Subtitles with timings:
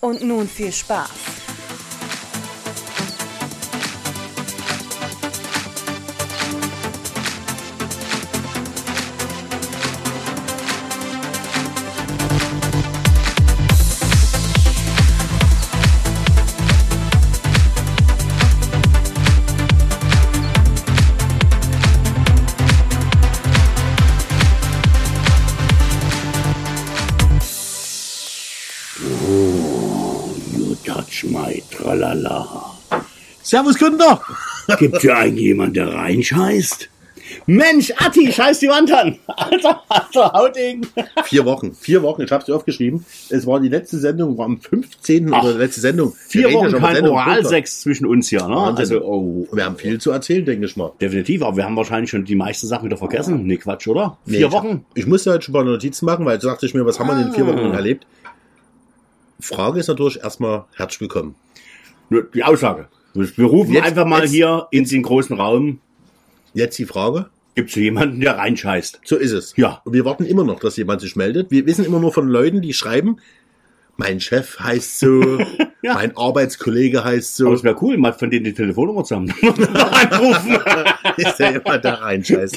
[0.00, 1.39] Und nun viel Spaß.
[33.50, 34.20] Servus Günther.
[34.78, 36.88] Gibt ja eigentlich jemand, der Reinsch heißt?
[37.46, 39.18] Mensch, Atti, scheiß die Wand an.
[39.26, 40.86] Alter, alter Hautegen.
[41.24, 43.04] Vier Wochen, vier Wochen, ich hab's dir aufgeschrieben.
[43.28, 45.32] Es war die letzte Sendung, war am 15.
[45.34, 46.12] Ach, oder letzte Sendung.
[46.28, 48.54] Vier Wochen kein Sendung Oralsex zwischen uns hier, ne?
[48.54, 48.78] Wahnsinn.
[48.98, 50.92] Also, oh, Wir haben viel zu erzählen, denke ich mal.
[51.00, 53.44] definitiv, aber wir haben wahrscheinlich schon die meisten Sachen wieder vergessen.
[53.46, 54.18] Nee, Quatsch, oder?
[54.26, 54.84] Nee, Vier ich- Wochen?
[54.94, 57.26] Ich musste halt schon paar Notizen machen, weil so dachte ich mir, was haben wir
[57.26, 57.48] in vier Ah.
[57.48, 58.06] Wochen erlebt?
[59.40, 61.34] Frage ist natürlich erstmal herzlich willkommen.
[62.10, 62.88] Nur Die Aussage.
[63.14, 65.80] Wir rufen Jetzt- einfach mal jetzt- hier in den großen Raum.
[66.54, 67.26] Jetzt die Frage.
[67.54, 69.00] Gibt es jemanden, der Reinsch heißt?
[69.04, 69.54] So ist es.
[69.56, 69.82] Ja.
[69.84, 71.50] Und wir warten immer noch, dass jemand sich meldet.
[71.50, 73.16] Wir wissen immer nur von Leuten, die schreiben,
[73.96, 75.20] mein Chef heißt so,
[75.82, 75.94] Ja.
[75.94, 77.46] mein Arbeitskollege heißt so.
[77.46, 79.30] Aber es wäre cool, mal von denen die Telefonnummer zu haben.
[79.42, 80.58] Anrufen.
[81.16, 82.56] ist ja immer da rein, scheiße.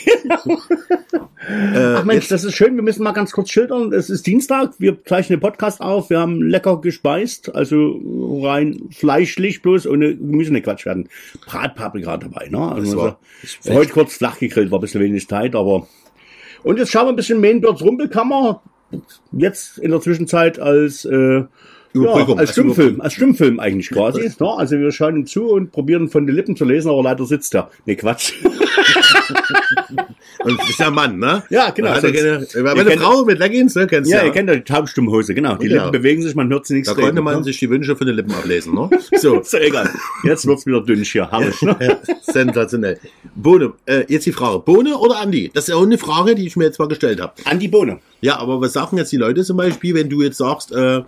[1.75, 2.75] Ach Mensch, das ist schön.
[2.75, 3.91] Wir müssen mal ganz kurz schildern.
[3.93, 4.73] Es ist Dienstag.
[4.79, 6.09] Wir zeichnen den Podcast auf.
[6.09, 7.53] Wir haben lecker gespeist.
[7.53, 7.99] Also
[8.43, 11.09] rein fleischlich bloß ohne Gemüse nicht Quatsch werden.
[11.45, 12.71] Bratpaprika dabei, ne?
[12.71, 13.19] Also Das war-
[13.65, 15.87] also, heute kurz flach gegrillt, war ein bisschen wenig Zeit, aber.
[16.63, 18.61] Und jetzt schauen wir ein bisschen Mainbirds Rumpelkammer.
[19.33, 21.43] Jetzt in der Zwischenzeit als, äh,
[21.93, 22.39] Überbrückung.
[22.39, 24.21] als Als Stummfilm, als Stummfilm eigentlich quasi.
[24.21, 24.33] Ne?
[24.57, 27.53] Also wir schauen ihm zu und probieren von den Lippen zu lesen, aber leider sitzt
[27.55, 27.69] er.
[27.85, 28.33] Nee, Quatsch.
[30.43, 31.43] Und das ist ja Mann, ne?
[31.49, 31.93] Ja, genau.
[31.99, 32.45] Sonst- keine,
[32.75, 33.87] meine kennt- Frau mit Leggings, ne?
[33.87, 35.55] Kennst du Ja, ihr kennt ja die Taubstummhose, genau.
[35.55, 35.75] Die Ja.
[35.85, 37.43] Lippen bewegen sich, man hört sie nichts Da konnte reden, man ne?
[37.45, 38.89] sich die Wünsche von den Lippen ablesen, ne?
[39.21, 39.39] So.
[39.39, 39.89] Ist ja egal.
[40.23, 41.29] Jetzt wird's wieder dünn hier.
[41.31, 41.77] Herrlich, ne?
[41.79, 42.99] Ja, sensationell.
[43.35, 44.59] Bohne, äh, jetzt die Frage.
[44.59, 45.49] Bohne oder Andi?
[45.53, 47.33] Das ist ja auch eine Frage, die ich mir jetzt mal gestellt habe.
[47.45, 47.99] An die Bohne.
[48.19, 51.03] Ja, aber was sagen jetzt die Leute zum Beispiel, wenn du jetzt sagst, äh,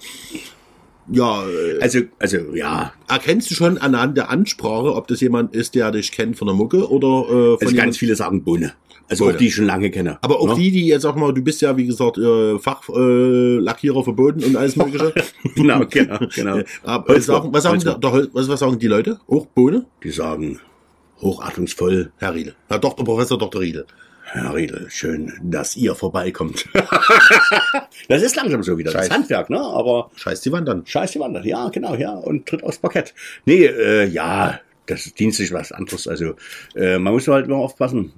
[1.11, 2.93] ja, äh, Also, also, ja.
[3.07, 6.55] erkennst du schon anhand der Ansprache, ob das jemand ist, der dich kennt von der
[6.55, 8.73] Mucke oder äh, von Also ganz viele sagen Bohne.
[9.07, 9.35] Also Bohne.
[9.35, 10.17] auch die ich schon lange kenne.
[10.21, 10.55] Aber auch ne?
[10.55, 14.55] die, die jetzt sag mal, du bist ja, wie gesagt, äh, Fachlackierer äh, verboten und
[14.55, 15.13] alles mögliche.
[15.55, 16.59] Genau, genau, genau.
[16.83, 17.97] Aber sagen, was, sagen, der,
[18.33, 19.19] was, was sagen die Leute?
[19.27, 19.85] Auch Bohne?
[20.03, 20.59] Die sagen,
[21.21, 22.55] hochachtungsvoll, Herr Riedel.
[22.67, 23.05] Herr Dr.
[23.05, 23.61] Professor Dr.
[23.61, 23.85] Riedel.
[24.35, 26.67] Herr Riedel, schön, dass ihr vorbeikommt.
[28.09, 29.09] das ist langsam so wieder, das Scheiß.
[29.11, 29.61] Handwerk, ne?
[29.61, 30.85] Aber Scheiß die Wand an.
[30.85, 33.13] Scheiß die Wandert, ja, genau, ja, und tritt aufs Parkett.
[33.45, 36.05] Nee, äh, ja, das ist dienstlich was anderes.
[36.05, 36.35] Also,
[36.75, 38.11] äh, man muss halt immer aufpassen.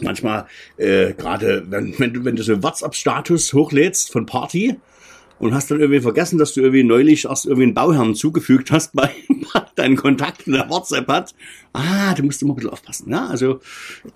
[0.00, 0.46] Manchmal,
[0.78, 4.76] äh, gerade wenn, wenn du, wenn du so WhatsApp-Status hochlädst von Party
[5.42, 8.94] und hast dann irgendwie vergessen, dass du irgendwie neulich erst irgendwie einen Bauherrn zugefügt hast
[8.94, 9.10] bei,
[9.52, 11.34] bei deinen Kontakten, der WhatsApp hat.
[11.72, 13.28] Ah, du musst immer ein bisschen aufpassen, ne?
[13.28, 13.58] Also,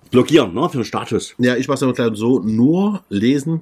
[0.09, 1.35] blockieren, ne, für den Status.
[1.37, 3.59] Ja, ich mach's aber so, nur lesen,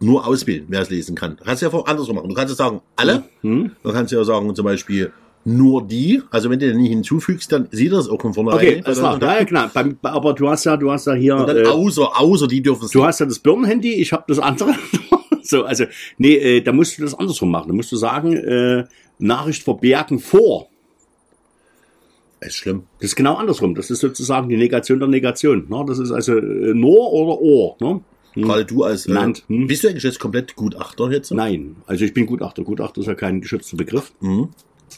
[0.00, 1.38] nur auswählen, wer es lesen kann.
[1.38, 2.28] Du kannst ja auch andersrum machen.
[2.28, 3.24] Du kannst ja sagen, alle.
[3.40, 3.70] Hm?
[3.82, 5.10] Du kannst ja sagen, zum Beispiel,
[5.46, 6.20] nur die.
[6.30, 8.58] Also wenn du den nicht hinzufügst, dann sieht er es auch von vornherein.
[8.58, 8.86] Okay, nicht.
[8.86, 9.70] das Und war, ja, ja, klar.
[9.72, 12.60] Beim, aber du hast ja, du hast ja hier, und dann äh, außer, außer die
[12.60, 14.74] dürfen es Du hast ja das Birnenhandy, ich habe das andere.
[15.48, 15.84] so, also,
[16.18, 17.68] nee, äh, da musst du das andersrum machen.
[17.68, 18.84] Da musst du sagen, äh,
[19.18, 20.68] Nachricht verbergen vor.
[22.40, 22.84] ist schlimm.
[23.00, 23.74] Das ist genau andersrum.
[23.74, 25.66] Das ist sozusagen die Negation der Negation.
[25.68, 25.84] Ne?
[25.88, 27.76] Das ist also äh, nur oder or.
[27.80, 28.00] Ne?
[28.34, 29.66] Gerade du als, äh, Land, hm.
[29.66, 31.32] bist du eigentlich jetzt komplett Gutachter jetzt?
[31.32, 32.62] Nein, also ich bin Gutachter.
[32.62, 34.12] Gutachter ist ja kein geschützter Begriff.
[34.20, 34.50] Mhm.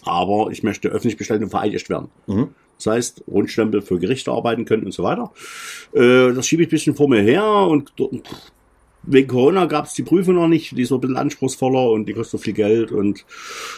[0.02, 2.08] Aber ich möchte öffentlich bestellt und vereidigt werden.
[2.26, 2.48] Mhm.
[2.76, 5.32] Das heißt, Rundstempel für Gerichte arbeiten können und so weiter.
[5.92, 7.92] Äh, das schiebe ich ein bisschen vor mir her und
[9.02, 10.76] wegen Corona gab es die Prüfung noch nicht.
[10.76, 12.92] Die ist so ein bisschen anspruchsvoller und die kostet viel Geld.
[12.92, 13.24] Und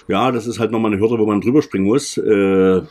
[0.08, 2.16] ja, das ist halt nochmal eine Hürde, wo man drüber springen muss.
[2.16, 2.82] Äh,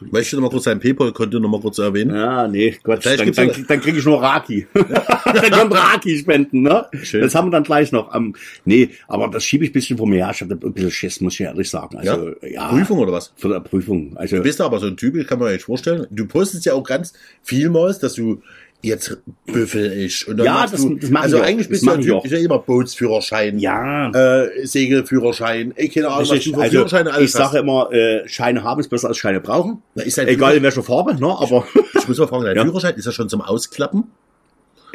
[0.00, 2.16] Möchtest du noch mal kurz dein PayPal-Konto noch mal kurz erwähnen?
[2.16, 3.02] ja, nee, Quatsch.
[3.02, 4.66] Vielleicht Dann, dann, dann kriege ich nur Raki.
[4.74, 6.86] dann kommt Raki spenden, ne?
[7.02, 7.20] Schön.
[7.20, 8.10] Das haben wir dann gleich noch.
[8.12, 8.34] am
[8.64, 10.30] nee, aber das schiebe ich ein bisschen vor mir her.
[10.32, 11.98] Ich habe ein bisschen Schiss, muss ich ehrlich sagen.
[11.98, 12.68] Also, ja.
[12.68, 13.32] Prüfung oder was?
[13.36, 14.16] Für die Prüfung.
[14.16, 16.06] Also, Du bist aber so ein Typ, ich kann mir echt vorstellen.
[16.10, 18.40] Du postest ja auch ganz vielmals, dass du
[18.82, 20.26] jetzt büffel ich.
[20.28, 22.38] Und dann Ja, das- du, das also ich eigentlich bist du ja, ich typ, ja
[22.38, 24.10] immer Bootsführerschein, Ja.
[24.10, 26.52] äh, Segelführerschein, ich keine Ahnung, was Richtig.
[26.52, 27.54] du für Also, Führerscheine ich alles sage hast.
[27.56, 29.82] immer, äh, Scheine haben ist besser als Scheine brauchen.
[29.94, 31.26] Na, ist dein Egal in welcher Farbe, ne?
[31.26, 31.66] aber
[31.98, 32.64] Ich muss mal fragen, dein Ja.
[32.64, 34.04] Führerschein ist ja schon zum Ausklappen?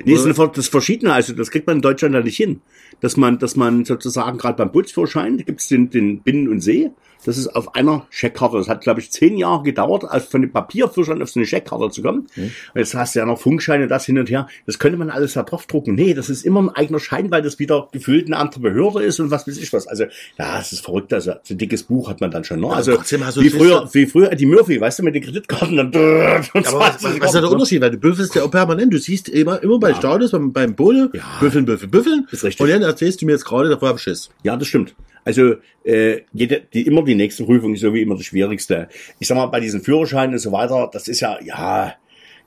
[0.04, 1.14] Nee, das ist das Verschiedene.
[1.14, 2.62] Also das kriegt man in Deutschland ja nicht hin.
[3.02, 6.92] Dass man, dass man sozusagen gerade beim Bootsführerschein gibt es den, den Binnen- und See.
[7.26, 8.58] Das ist auf einer Scheckkarte.
[8.58, 11.90] Das hat, glaube ich, zehn Jahre gedauert, als von dem Papierführerschein auf so eine Scheckkarte
[11.90, 12.28] zu kommen.
[12.38, 14.48] Und jetzt hast du ja noch Funkscheine, das hin und her.
[14.66, 15.96] Das könnte man alles da drauf drucken.
[15.96, 19.20] Nee, das ist immer ein eigener Schein, weil das wieder gefühlt eine andere Behörde ist
[19.20, 19.88] und was weiß ich was.
[19.88, 20.06] Also,
[20.38, 21.14] ja, es ist verrückt.
[21.14, 22.60] Also, so ein dickes Buch hat man dann schon.
[22.60, 22.70] Ne?
[22.70, 25.88] Also, wie früher, wie früher Eddie Murphy, weißt du, mit den Kreditkarten dann.
[25.88, 27.50] Aber was, was, was ist da der ne?
[27.50, 27.82] Unterschied?
[27.82, 28.94] Weil du büffelst ja auch permanent.
[28.94, 31.24] Du siehst immer, immer bei Status, beim, beim Bohle, Ja.
[31.40, 32.28] büffeln, büffeln, büffeln.
[32.32, 32.62] Ist richtig.
[32.62, 34.30] Und dann erzählst du mir jetzt gerade, davor hab ich Schiss.
[34.44, 34.96] Ja, das stimmt.
[35.24, 38.90] Also äh, jede, die, immer die nächste Prüfung ist so wie immer die schwierigste.
[39.20, 41.94] Ich sag mal, bei diesen Führerscheinen und so weiter, das ist ja, ja,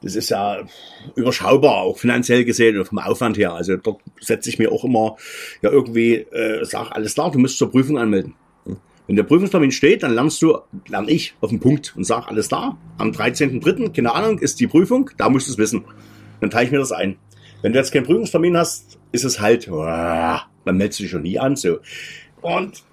[0.00, 0.58] das ist ja
[1.17, 3.52] überschaubar, auch finanziell gesehen und vom Aufwand her.
[3.55, 5.17] Also dort setze ich mir auch immer
[5.62, 8.35] ja irgendwie, äh, sag alles klar, du musst zur Prüfung anmelden.
[9.08, 12.49] Wenn der Prüfungstermin steht, dann lernst du, lerne ich auf den Punkt und sag alles
[12.49, 12.76] da.
[12.99, 15.82] Am 13.3., keine Ahnung, ist die Prüfung, da musst du es wissen.
[16.43, 17.17] Dann teile ich mir das ein.
[17.62, 21.56] Wenn du jetzt keinen Prüfungstermin hast, ist es halt, meldest du dich schon nie an.
[21.56, 21.78] So.
[22.40, 22.84] Und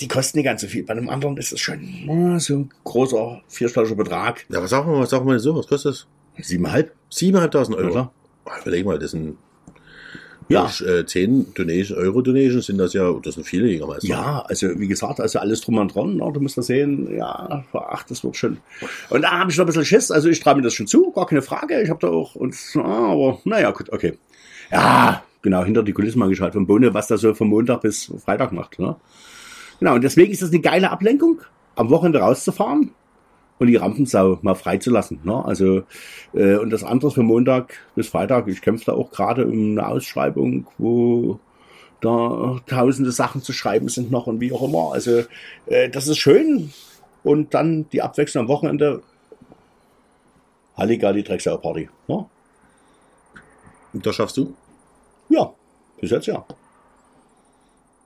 [0.00, 0.84] die kosten nicht ganz so viel.
[0.84, 4.46] Bei einem anderen ist es schon so ein großer vierstelliger Betrag.
[4.48, 5.56] Ja, was sagen wir, was sagen wir denn so?
[5.56, 6.06] Was kostet das?
[6.38, 6.94] Siebeneinhalb?
[7.08, 7.94] Siebeneinhalbtausend Euro.
[7.94, 8.12] Ja,
[8.62, 9.36] überleg mal, das sind
[10.50, 10.62] Ja.
[10.62, 14.08] durch, äh, 10 Donation, Euro Donations sind das ja, das sind viele Jägermeister.
[14.08, 17.64] Ja, also wie gesagt, also alles drum und dran, ne, du musst das sehen, ja,
[17.72, 18.58] ach, das wird schon.
[19.10, 21.12] Und da habe ich noch ein bisschen Schiss, also ich traue mir das schon zu,
[21.12, 24.14] gar keine Frage, ich habe da auch, und, aber naja, gut, okay.
[24.72, 28.12] Ja, genau, hinter die Kulissen mal geschaut vom Bohne, was da so von Montag bis
[28.24, 28.78] Freitag macht.
[28.80, 28.96] Ne?
[29.78, 31.42] Genau, und deswegen ist das eine geile Ablenkung,
[31.76, 32.90] am Wochenende rauszufahren
[33.60, 35.20] und die Rampensau mal freizulassen.
[35.22, 35.44] Ne?
[35.44, 35.82] Also,
[36.32, 39.86] äh, und das andere für Montag bis Freitag, ich kämpfe da auch gerade um eine
[39.86, 41.38] Ausschreibung, wo
[42.00, 44.92] da tausende Sachen zu schreiben sind noch und wie auch immer.
[44.94, 45.24] Also
[45.66, 46.72] äh, das ist schön.
[47.22, 49.02] Und dann die Abwechslung am Wochenende.
[50.78, 51.90] Halligalli Drecksau-Party.
[52.08, 52.26] Ja?
[53.92, 54.54] Und das schaffst du?
[55.28, 55.52] ja,
[56.00, 56.44] bis jetzt ja.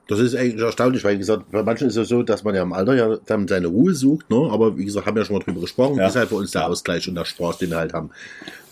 [0.07, 2.61] Das ist eigentlich erstaunlich, weil, wie gesagt, bei manchen ist es so, dass man ja
[2.61, 4.49] im Alter ja dann seine Ruhe sucht, ne?
[4.51, 6.07] aber wie gesagt, haben wir ja schon mal drüber gesprochen, Ja.
[6.07, 8.11] ist halt für uns der Ausgleich und der Spaß, den wir halt haben.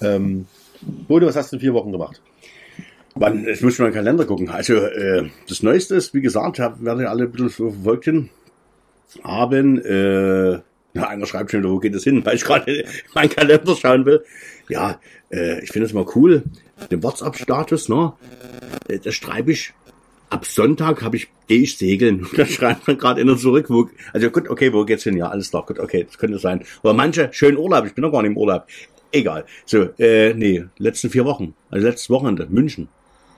[0.01, 0.45] Ähm,
[1.07, 2.21] Bode, was hast du in vier Wochen gemacht?
[3.15, 4.49] Wann, ich muss mal in den Kalender gucken.
[4.49, 8.29] Also äh, das Neueste ist, wie gesagt, hab, werden ja alle ein bisschen verfolgt hin.
[9.23, 10.59] Haben, äh,
[10.95, 14.05] na, einer schreibt schon, wo geht es hin, weil ich gerade in meinen Kalender schauen
[14.05, 14.23] will.
[14.69, 14.99] Ja,
[15.31, 16.43] äh, ich finde es mal cool.
[16.91, 18.13] Den WhatsApp-Status, ne?
[18.87, 19.73] äh, Das schreibe ich.
[20.33, 22.25] Ab Sonntag habe ich, gehe ich segeln.
[22.35, 25.15] Da schreibt man gerade einer zurück, wo, also gut, okay, wo geht's hin?
[25.15, 26.63] Ja, alles klar, gut, okay, das könnte sein.
[26.81, 28.65] Aber manche, schönen Urlaub, ich bin noch gar nicht im Urlaub.
[29.11, 29.45] Egal.
[29.65, 32.87] So, äh, nee, letzten vier Wochen, also letztes Wochenende, München.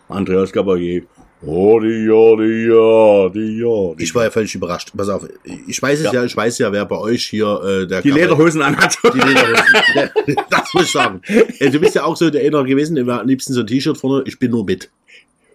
[0.07, 1.03] Andreas Gabalier.
[1.45, 3.93] Oh, die, ja, die, ja, die, ja.
[3.95, 4.91] Die, Ich war ja völlig überrascht.
[4.95, 5.27] Pass auf,
[5.67, 6.23] ich weiß es ja, Ja.
[6.23, 8.97] ich weiß ja, wer bei euch hier äh, der die Kapell- Lederhosen anhat.
[9.03, 9.65] Die Lederhosen.
[10.49, 11.21] das muss ich sagen.
[11.59, 13.97] Äh, Du bist ja auch so der einer gewesen, der am liebsten so ein T-Shirt
[13.97, 14.89] vorne, ich bin nur mit.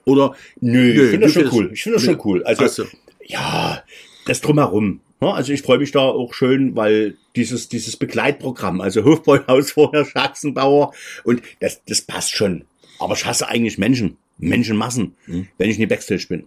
[0.04, 0.34] Oder?
[0.60, 1.70] Nö, ich finde das schon cool.
[1.72, 2.42] Ich finde das schon cool.
[2.44, 2.84] Also, Ach so.
[3.24, 3.82] ja,
[4.26, 5.00] das drumherum.
[5.22, 10.04] Ja, also ich freue mich da auch schön, weil dieses, dieses Begleitprogramm, also Hofbräuhaus vorher,
[10.06, 10.92] Schaxenbauer,
[11.24, 12.64] und das, das passt schon.
[12.98, 16.44] Aber ich hasse eigentlich Menschen, Menschenmassen, wenn ich nicht Backstage bin.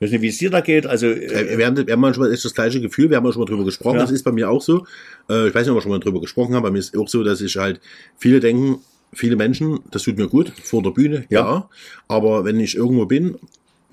[0.00, 2.30] Ich weiß nicht, wie es dir da geht, also, Äh, Wir haben, wir haben manchmal
[2.32, 4.02] ist das gleiche Gefühl, wir haben ja schon mal drüber gesprochen, Ja.
[4.02, 4.86] das ist bei mir auch so.
[5.28, 7.06] Äh, ich weiß nicht, ob wir schon mal drüber gesprochen haben, bei mir ist auch
[7.08, 7.80] so, dass ich halt,
[8.18, 8.80] viele denken,
[9.12, 11.40] viele Menschen, das tut mir gut, vor der Bühne, ja.
[11.40, 11.68] Ja.
[12.08, 13.36] Aber wenn ich irgendwo bin,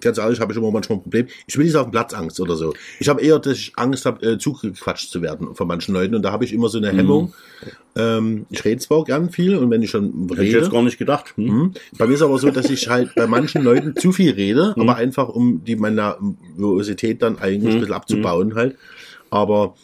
[0.01, 1.27] ganz ehrlich, habe ich immer manchmal ein Problem.
[1.47, 2.74] Ich will nicht sagen Platzangst oder so.
[3.00, 6.21] Ich habe eher, dass ich Angst habe, äh, zugequatscht zu werden von manchen Leuten und
[6.21, 7.33] da habe ich immer so eine Hemmung.
[7.95, 10.83] Ähm, ich rede zwar gern viel und wenn ich schon hätte ich rede, jetzt gar
[10.83, 11.33] nicht gedacht.
[11.36, 11.45] Hm?
[11.45, 11.74] Mhm.
[11.97, 14.95] Bei mir ist aber so, dass ich halt bei manchen Leuten zu viel rede, aber
[14.95, 16.15] einfach um die meine
[16.55, 18.75] Nervosität dann eigentlich ein bisschen abzubauen halt.
[19.29, 19.75] Aber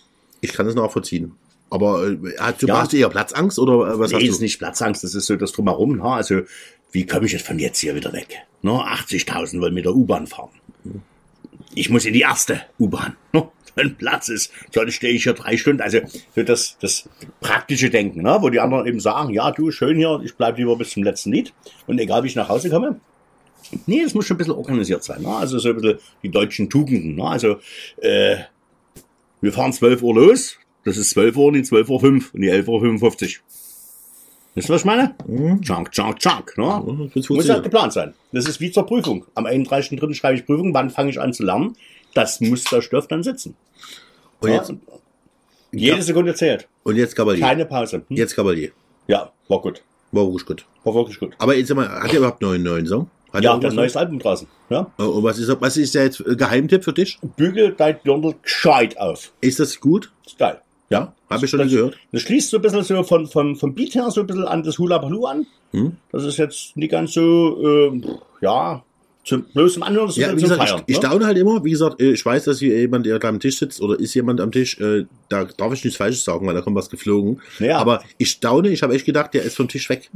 [0.42, 1.34] ich kann es nachvollziehen.
[1.74, 2.78] Aber äh, hast du, Ja.
[2.82, 4.44] hast du eher Platzangst oder äh, was Nee, hast ist du?
[4.44, 5.98] nicht Platzangst, das ist so das Drumherum.
[5.98, 6.04] Ne?
[6.04, 6.42] Also,
[6.92, 8.28] wie komme ich jetzt von jetzt hier wieder weg?
[8.62, 8.70] Ne?
[8.72, 10.52] 80.000 wollen mit der U-Bahn fahren.
[11.74, 13.16] Ich muss in die erste U-Bahn.
[13.32, 13.48] Ne?
[13.76, 15.82] Wenn Platz ist, sonst stehe ich hier drei Stunden.
[15.82, 15.98] Also,
[16.36, 17.10] so das, das
[17.42, 18.38] praktische Denken, ne?
[18.42, 21.32] wo die anderen eben sagen, ja, du, schön hier, ich bleib lieber bis zum letzten
[21.32, 21.54] Lied.
[21.88, 23.00] Und egal, wie ich nach Hause komme.
[23.88, 25.24] Nee, es muss schon ein bisschen organisiert sein.
[25.24, 25.30] Ne?
[25.36, 27.16] Also so ein bisschen die deutschen Tugenden.
[27.16, 27.24] Ne?
[27.28, 27.58] Also,
[27.98, 28.36] äh,
[29.42, 30.58] wir fahren 12 Uhr los.
[30.86, 33.42] Das ist 12 Uhr und die 12 Uhr 5 und die 11 Uhr 55.
[34.56, 35.16] Wisst ihr, was ich meine?
[35.62, 36.58] Chunk, chunk, chunk.
[36.58, 36.84] Ne?
[36.86, 38.14] Mhm, Muss ja geplant sein.
[38.32, 39.26] Das ist wie zur Prüfung.
[39.34, 40.14] Am 31.3.
[40.14, 40.74] schreibe ich Prüfung.
[40.74, 41.76] Wann fange ich an zu lernen?
[42.14, 43.56] Das muss der Stoff dann sitzen.
[44.42, 44.74] Und Ja, jetzt,
[45.72, 46.68] Jede Sekunde zählt.
[46.84, 47.44] und jetzt Kavalier.
[47.44, 48.04] Keine Pause.
[48.08, 48.16] Hm?
[48.18, 48.72] Jetzt Kavalier.
[49.08, 49.82] Ja, war gut.
[50.12, 50.66] War wirklich gut.
[50.84, 51.34] War wirklich gut.
[51.40, 53.10] Aber jetzt mal, hat er überhaupt einen neuen, neuen Song?
[53.32, 54.48] Hat Ja, der neues Album draußen.
[54.70, 54.92] Ja.
[54.98, 57.18] Und was ist, was ist der jetzt äh, Geheimtipp für dich?
[57.36, 59.32] Bügel dein Dirndl gescheit auf.
[59.42, 60.12] Ist das gut?
[60.28, 60.62] Ist geil.
[60.94, 61.98] Ja, habe ich schon das, gehört.
[62.12, 64.64] Das schließt so ein bisschen so von, von, vom Beat her so ein bisschen an
[64.64, 65.48] das Hula Baloo an.
[65.72, 65.98] Hm?
[66.12, 68.02] Das ist jetzt nicht ganz so, äh,
[68.42, 68.84] ja,
[69.26, 70.84] zum, bloß zum Anhören, Ja, wie gesagt, Feiern.
[70.86, 71.08] ich, ich ne?
[71.08, 73.58] staune halt immer, wie gesagt, äh, ich weiß, dass hier jemand, der da am Tisch
[73.58, 76.62] sitzt oder ist jemand am Tisch, äh, da darf ich nichts Falsches sagen, weil da
[76.62, 77.42] kommt was geflogen.
[77.60, 77.78] Ja.
[77.78, 80.12] Aber ich staune, ich habe echt gedacht, der ist vom Tisch weg.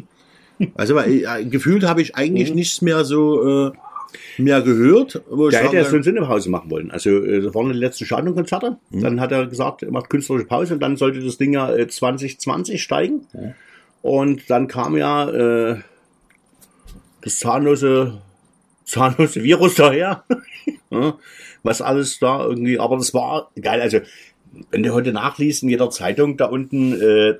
[0.75, 3.71] Also, weil äh, gefühlt habe ich eigentlich nichts mehr so äh,
[4.37, 5.21] mehr gehört.
[5.29, 6.91] Der hätte ja sagen so eine Sinnepause machen wollen.
[6.91, 8.77] Also, äh, das waren die letzten Stadionkonzerte.
[8.89, 9.01] Mhm.
[9.01, 11.87] Dann hat er gesagt, er macht künstlerische Pause und dann sollte das Ding ja äh,
[11.87, 13.27] 2020 steigen.
[14.01, 15.77] Und dann kam ja äh,
[17.21, 18.21] das zahnlose,
[18.85, 20.23] zahnlose Virus daher.
[20.89, 21.17] ja,
[21.63, 23.81] was alles da irgendwie, aber das war geil.
[23.81, 23.99] Also,
[24.71, 27.35] wenn du heute nachliest in jeder Zeitung da unten, äh,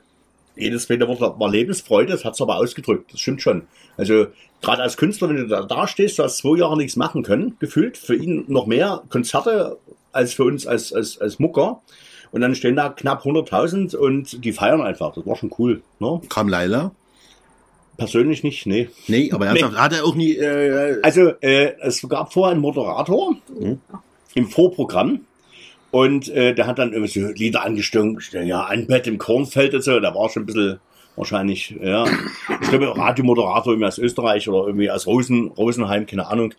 [0.57, 3.13] jedes zweite Wort war Lebensfreude, das hat's aber ausgedrückt.
[3.13, 3.63] Das stimmt schon.
[3.95, 4.27] Also,
[4.61, 7.57] gerade als Künstler, wenn du da, da stehst, du hast zwei Jahre nichts machen können,
[7.59, 7.97] gefühlt.
[7.97, 9.77] Für ihn noch mehr Konzerte
[10.11, 11.81] als für uns als, als, als Mucker.
[12.31, 15.13] Und dann stehen da knapp 100.000 und die feiern einfach.
[15.13, 15.81] Das war schon cool.
[15.99, 16.21] Ne?
[16.29, 16.91] Kam Laila?
[17.97, 18.89] Persönlich nicht, nee.
[19.07, 23.35] Nee, aber ernsthaft, hat er auch nie, äh, Also, äh, es gab vorher einen Moderator
[24.35, 25.21] im Vorprogramm.
[25.97, 29.81] Und äh, der hat dann irgendwie so Lieder angestimmt, ja, ein Bett im Kornfeld und
[29.81, 29.99] so.
[29.99, 30.79] Da war schon ein bisschen
[31.15, 32.05] wahrscheinlich, ja.
[32.61, 36.53] Ich glaube, Radiomoderator irgendwie aus Österreich oder irgendwie aus Rosen, Rosenheim, keine Ahnung.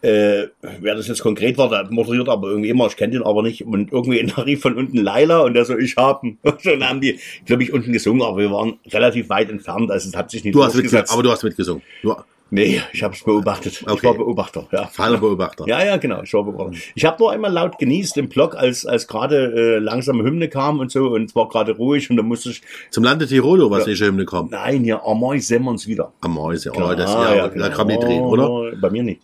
[0.00, 3.42] Äh, wer das jetzt konkret war, der moderiert aber irgendwie immer, ich kenne den aber
[3.42, 3.66] nicht.
[3.66, 6.38] Und irgendwie in der rief von unten Laila und der so, ich haben.
[6.44, 10.08] Und dann haben die, glaube ich, unten gesungen, aber wir waren relativ weit entfernt, also
[10.08, 11.82] es hat sich nicht du hast mitgesungen, aber du hast mitgesungen.
[12.00, 12.14] Du,
[12.50, 13.80] Nee, ich habe es beobachtet.
[13.80, 14.06] Ich Okay.
[14.06, 14.86] war Beobachter, ja.
[14.86, 15.64] Fahnerbeobachter.
[15.66, 16.22] Ja, ja, genau.
[16.22, 16.78] Ich war Beobachter.
[16.94, 20.78] Ich habe nur einmal laut genießt im Blog, als, als gerade äh, langsame Hymne kam
[20.78, 23.86] und so und es war gerade ruhig und dann musste ich, Zum Lande Tirolo, was
[23.86, 24.52] nicht Hymne kommt.
[24.52, 26.12] nein, hier, Amoi sehen wir uns wieder.
[26.20, 27.64] Am Mäuse, oh, Ah, das, ja, genau.
[27.64, 28.76] da kann man nicht drehen, oder?
[28.80, 29.20] Bei mir nicht.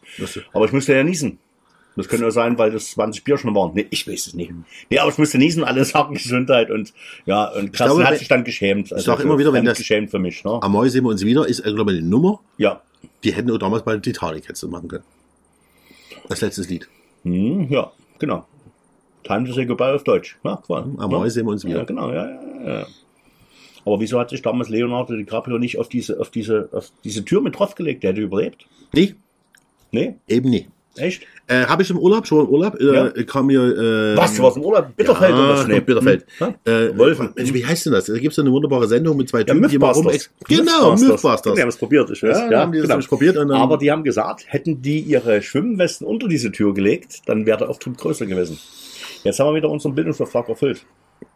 [0.52, 1.38] Aber ich musste ja niesen.
[1.96, 3.72] Das könnte ja sein, weil das 20 Bier schon waren.
[3.74, 4.52] Nee, ich weiß es nicht.
[4.88, 6.92] Nee, aber ich musste niesen, alle sagen Gesundheit und
[7.26, 8.92] ja, und Kerstin glaube, hat sich dann geschämt.
[8.92, 10.58] Also sag immer wieder, wenn das- geschämt für mich, ne?
[10.62, 12.40] Am Mäuse sehen wir uns wieder, ist, äh, glaube ich, eine Nummer.
[12.58, 12.80] Ja.
[13.24, 15.04] Die hätten auch damals bei Titanic hättest du machen können.
[16.28, 16.88] Das letzte Lied.
[17.24, 18.46] Hm, ja, genau.
[19.24, 20.38] Time to say goodbye auf Deutsch.
[20.44, 20.88] Ja, klar.
[20.98, 21.28] Am Ja.
[21.30, 21.84] Sehen wir uns Ja, wieder.
[21.84, 22.86] genau, ja, ja, ja.
[23.84, 27.40] Aber wieso hat sich damals Leonardo DiCaprio nicht auf diese, auf diese, auf diese Tür
[27.40, 28.02] mit draufgelegt?
[28.02, 28.66] Der hätte überlebt.
[28.92, 29.14] Nee,
[29.92, 30.14] Nee?
[30.28, 30.68] eben nie.
[30.96, 31.22] Echt?
[31.50, 33.08] Äh, Habe ich im Urlaub, schon im Urlaub, Ja.
[33.08, 33.60] äh, kam mir...
[33.60, 34.36] Äh, Was?
[34.36, 34.94] Du warst im Urlaub?
[34.96, 35.66] Bitterfeld ja, oder was?
[35.66, 36.24] Nee, Bitterfeld.
[36.38, 36.54] Hm?
[36.64, 37.30] Äh, Wolfen.
[37.34, 38.04] Mensch, Wie heißt denn das?
[38.04, 40.08] Da gibt es eine wunderbare Sendung mit zwei Ja, Typen, die mal rum...
[40.46, 41.54] Genau, Mythbusters.
[41.54, 42.42] Die haben es probiert, ich weiß.
[42.50, 45.42] Ja, haben die das nämlich probiert und dann- Aber die haben gesagt, hätten die ihre
[45.42, 48.56] Schwimmwesten unter diese Tür gelegt, dann wäre der Auftritt größer gewesen.
[49.24, 50.84] Jetzt haben wir wieder unseren Bildungsauftrag erfüllt.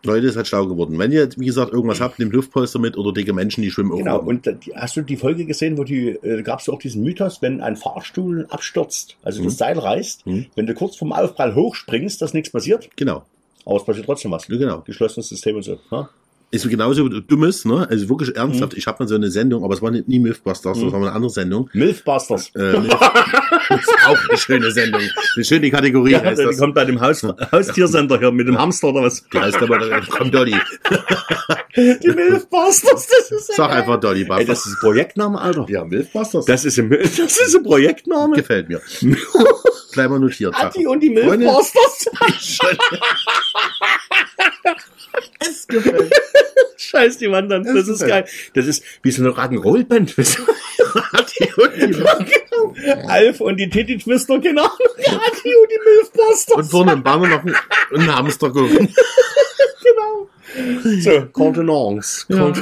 [0.05, 0.99] Leute, ist halt schlau geworden.
[0.99, 4.21] Wenn ihr, wie gesagt, irgendwas habt, nehmt Luftpolster mit oder dicke Menschen, die schwimmen Genau,
[4.23, 4.31] irgendwo.
[4.51, 7.41] und die, hast du die Folge gesehen, wo die, äh, gab es auch diesen Mythos,
[7.43, 9.45] wenn ein Fahrstuhl abstürzt, also Mhm.
[9.47, 13.25] das Seil reißt, wenn du kurz vom Aufprall hochspringst, dass nichts passiert, Genau.
[13.67, 14.47] aber es passiert trotzdem was.
[14.47, 14.81] Genau.
[14.87, 15.79] Geschlossenes System und so.
[15.91, 16.09] Ne?
[16.55, 17.87] Ist genauso dummes, ne?
[17.91, 18.73] Also wirklich ernsthaft.
[18.73, 18.79] Mhm.
[18.79, 21.07] Ich habe mal so eine Sendung, aber es war nicht, nie Mythbusters, das war mal
[21.09, 21.69] eine andere Sendung.
[21.73, 22.51] Milfbusters.
[22.55, 22.91] Äh, Myth-
[23.69, 25.01] das ist auch eine schöne Sendung.
[25.37, 26.59] Eine schöne Kategorie Ja, heißt die das.
[26.59, 29.25] kommt bei dem Haus, Haustiersender hier mit dem Hamster oder was.
[29.33, 30.55] Die heißt aber, äh, komm Dolly.
[31.77, 34.45] Die Milfbusters, das ist Sag einfach Dolly Ey, Buster.
[34.45, 35.67] das ist ein Projektname, Alter.
[35.69, 36.45] Ja, Mythbusters.
[36.45, 38.37] Das ist ein, das ist ein Projektname.
[38.37, 38.81] gefällt mir.
[39.93, 40.55] Gleich mal notiert.
[40.57, 42.11] Adi und die Milfbusters.
[45.41, 46.13] Es gefällt.
[46.77, 47.65] Scheiß die Wand an.
[47.65, 48.25] Das Das ist geil.
[48.55, 50.15] Das ist wie so eine Rock'n'Roll-Band.
[50.17, 50.27] Genau.
[53.09, 54.65] Alf und die Titty Twister, genau.
[54.99, 56.57] Adi und die Milfbusters.
[56.57, 57.55] Und vorne im Banner noch ein,
[57.95, 58.69] ein Hamster genau.
[61.01, 62.27] So, Contenance.
[62.29, 62.53] Ja.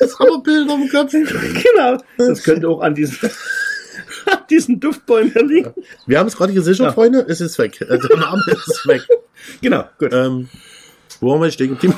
[0.00, 1.12] Das haben wir Bilder im Kopf.
[1.12, 1.98] Genau.
[2.16, 3.18] Das könnte auch an diesen,
[4.26, 5.74] an diesen Duftbäumen liegen.
[6.06, 6.92] Wir haben es gerade gesichert, Ja.
[6.92, 7.24] Freunde.
[7.28, 7.80] Es ist weg.
[7.80, 9.02] Äh, Der Name ist weg.
[9.60, 10.12] Genau, gut.
[10.12, 10.48] Ähm,
[11.20, 11.94] wo haben wir stehen geblieben?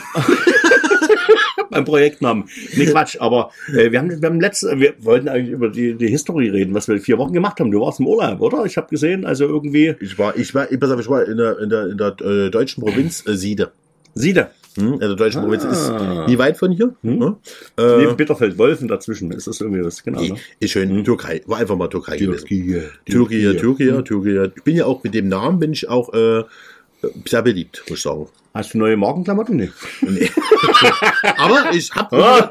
[1.70, 2.44] Beim Projektnamen.
[2.74, 6.08] Nee, Quatsch, aber äh, wir haben, wir haben letzte, wir wollten eigentlich über die, die
[6.08, 7.70] History reden, was wir vier Wochen gemacht haben.
[7.70, 8.64] Du warst im Urlaub, oder?
[8.64, 11.36] Ich habe gesehen, also irgendwie Ich war, ich war, ich, pass auf, ich war in
[11.36, 13.70] der, in der, in der äh, deutschen Provinz äh, Siede.
[14.14, 14.50] Siede.
[14.76, 14.94] Hm?
[14.94, 15.92] In der deutschen Provinz ist
[16.26, 16.94] nie weit von hier.
[17.02, 17.36] Ne?
[17.76, 19.30] Neben Äh, Bitterfeld, Wolfen dazwischen.
[19.32, 20.20] Ist das irgendwie das, genau.
[20.22, 20.36] Ne?
[20.60, 21.04] ist schön.
[21.04, 21.42] Türkei.
[21.46, 21.88] War einfach mal.
[21.88, 22.16] Türkei.
[22.16, 24.50] Türkei, Türkei, Türkei.
[24.56, 26.44] Ich bin ja auch mit dem Namen bin ich auch äh,
[27.26, 28.28] sehr beliebt, muss ich sagen.
[28.52, 29.56] Hast du neue Markenklamotten?
[29.56, 29.70] Nee.
[31.36, 32.48] Aber ich habe Ah,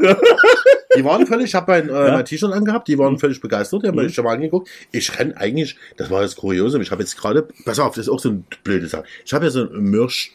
[0.97, 2.13] Die waren völlig, ich habe mein, äh, Ja.
[2.13, 4.69] mein T-Shirt angehabt, die waren völlig begeistert, die haben mich schon mal angeguckt.
[4.91, 8.09] Ich renn eigentlich, das war das Kuriose, ich habe jetzt gerade, pass auf, das ist
[8.09, 9.03] auch so ein blöde Sache.
[9.25, 10.31] Ich habe ja so ein Merch,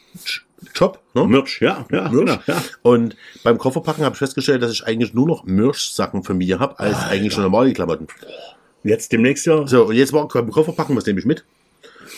[0.73, 0.99] Job.
[1.13, 1.25] Ne?
[1.27, 2.11] Merch, ja, ja, Merch.
[2.11, 2.63] genau, ja.
[2.83, 6.79] Und beim Kofferpacken habe ich festgestellt, dass ich eigentlich nur noch Merch-Sachen von mir habe,
[6.79, 8.07] als eigentlich schon normale Klamotten.
[8.83, 9.67] Jetzt demnächst ja.
[9.67, 11.43] So, und jetzt war beim Kofferpacken, was nehme ich mit?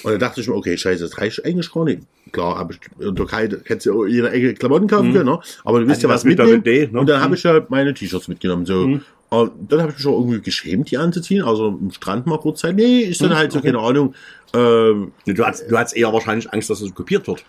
[0.03, 2.01] Und dann dachte ich mir, okay, scheiße, das reicht eigentlich gar nicht.
[2.31, 5.39] Klar, habe ich in der Türkei, hättest du ja jede Ecke Klamotten kaufen können, ne?
[5.63, 6.63] aber du wisst ja, Also was mit mitnehmen.
[6.63, 6.99] Doppel-D, ne?
[6.99, 8.65] Und dann habe ich ja meine T-Shirts mitgenommen.
[8.65, 8.99] So.
[9.29, 11.43] Und dann habe ich mich auch irgendwie geschämt, die anzuziehen.
[11.43, 12.75] Also am Strand mal kurz Zeit.
[12.75, 14.13] Nee, ist dann halt so, keine Ahnung.
[14.53, 17.43] Ähm, Du hast, du hast eher wahrscheinlich Angst, dass es kopiert wird.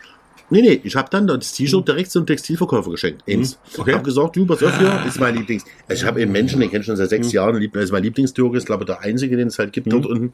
[0.51, 3.23] Nee, nee, ich habe dann das T-Shirt direkt zum Textilverkäufer geschenkt.
[3.29, 3.59] Eins.
[3.77, 3.91] Okay.
[3.91, 5.65] Ich habe gesagt, du, pass auf hier, ist mein Lieblings.
[5.87, 8.03] Also ich habe einen Menschen, den kenne ich schon seit sechs Jahren, lieb- ist mein
[8.03, 10.33] Lieblingstürke, ist glaube ich der einzige, den es halt gibt dort unten.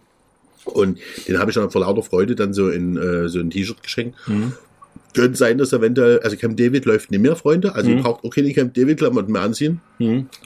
[0.64, 3.83] Und den habe ich dann vor lauter Freude dann so in äh, so ein T-Shirt
[3.83, 4.16] geschenkt.
[5.14, 7.73] Könnte sein, dass eventuell, also Camp David läuft nicht mehr, Freunde.
[7.76, 9.80] Also ihr braucht auch keine Camp David Klamotten mehr anziehen.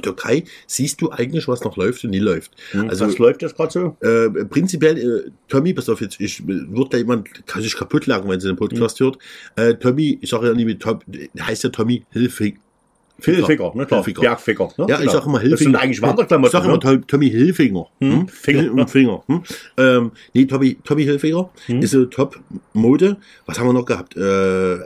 [0.03, 2.51] Türkei, siehst du eigentlich, was noch läuft und nie läuft.
[2.89, 3.97] Also was läuft jetzt gerade so?
[4.07, 8.29] äh, prinzipiell, äh, Tommy, pass auf jetzt, ich wird da jemand, kann sich kaputt lachen,
[8.29, 9.17] wenn sie den Podcast hört.
[9.57, 10.99] Äh, Tommy, ich sage ja nie mit Tom,
[11.41, 12.59] heißt ja Tommy Hilfig.
[13.23, 13.85] Hilfiger, ne?
[13.87, 14.05] Klar.
[14.05, 14.21] Hilfiger.
[14.23, 14.69] Bergficker.
[14.77, 14.87] Ne?
[14.89, 15.13] Ja, ich Genau.
[15.13, 15.51] sag immer Hilfiger.
[15.57, 16.53] Das sind eigentlich Ich Wanderklamotten.
[16.53, 16.79] sag immer ne?
[16.81, 17.87] Tom- Tommy Hilfiger.
[18.01, 18.29] Hm?
[18.29, 18.63] Finger.
[18.63, 18.89] Finger.
[18.89, 19.23] Finger.
[19.27, 19.43] Hm?
[19.77, 21.83] Ähm, nee, Tommy, Tommy Hilfiger Hm?
[21.83, 23.17] ist so Top-Mode.
[23.47, 24.17] Was haben wir noch gehabt?
[24.17, 24.79] Äh, äh,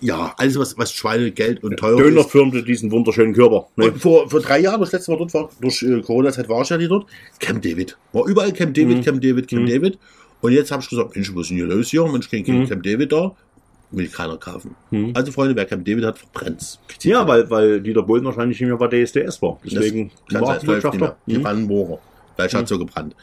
[0.00, 2.30] ja, alles, was, was Schweinegeld und teuer Döner ist.
[2.30, 3.66] firmte diesen wunderschönen Körper.
[3.76, 3.86] Ne?
[3.90, 6.68] Und vor, vor drei Jahren, das letzte Mal dort war, durch äh, Corona-Zeit war ich
[6.70, 7.06] ja nicht dort,
[7.40, 7.96] Camp David.
[8.12, 8.74] War überall Camp.
[8.74, 9.98] David, Camp David, Camp David.
[10.40, 12.06] Und jetzt habe ich gesagt, Mensch, was ist denn hier los hier?
[12.06, 12.68] Mensch, kein Mhm.
[12.68, 13.34] Camp David da.
[13.90, 14.74] Will keiner kaufen.
[15.14, 16.78] Also, Freunde, wer Camp David hat, verbrennt's.
[17.02, 19.58] Ja, weil, weil Dieter Bohlen wahrscheinlich nicht mehr bei DSDS war.
[19.64, 20.66] Deswegen kann war es.
[20.66, 21.16] Wirtschafter.
[21.26, 21.98] Die Brandenburger.
[22.36, 23.16] Vielleicht hat so gebrannt.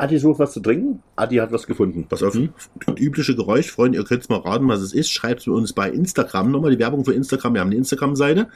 [0.00, 1.02] Adi sucht was zu trinken.
[1.14, 2.06] Adi hat was gefunden.
[2.08, 5.10] Pass auf, das übliche Geräusch, Freunde, ihr könnt mal raten, was es ist.
[5.10, 7.52] Schreibt mir uns bei Instagram nochmal die Werbung für Instagram.
[7.52, 8.48] Wir haben eine Instagram-Seite,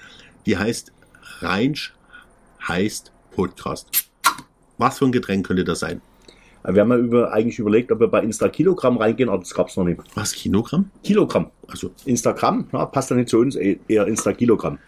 [0.46, 0.92] die heißt
[1.40, 1.92] Reinsch
[2.66, 4.08] heißt Podcast.
[4.78, 6.00] Was für ein Getränk könnte das sein?
[6.66, 9.76] Wir haben ja über, eigentlich überlegt, ob wir bei Insta Kilogramm reingehen, aber das gab's
[9.76, 10.00] noch nicht.
[10.14, 10.90] Was, Kilogramm?
[11.02, 11.50] Kilogramm.
[11.68, 14.78] Also, Instagramm, ja, passt ja nicht zu uns, eh- eher Insta Kilogramm.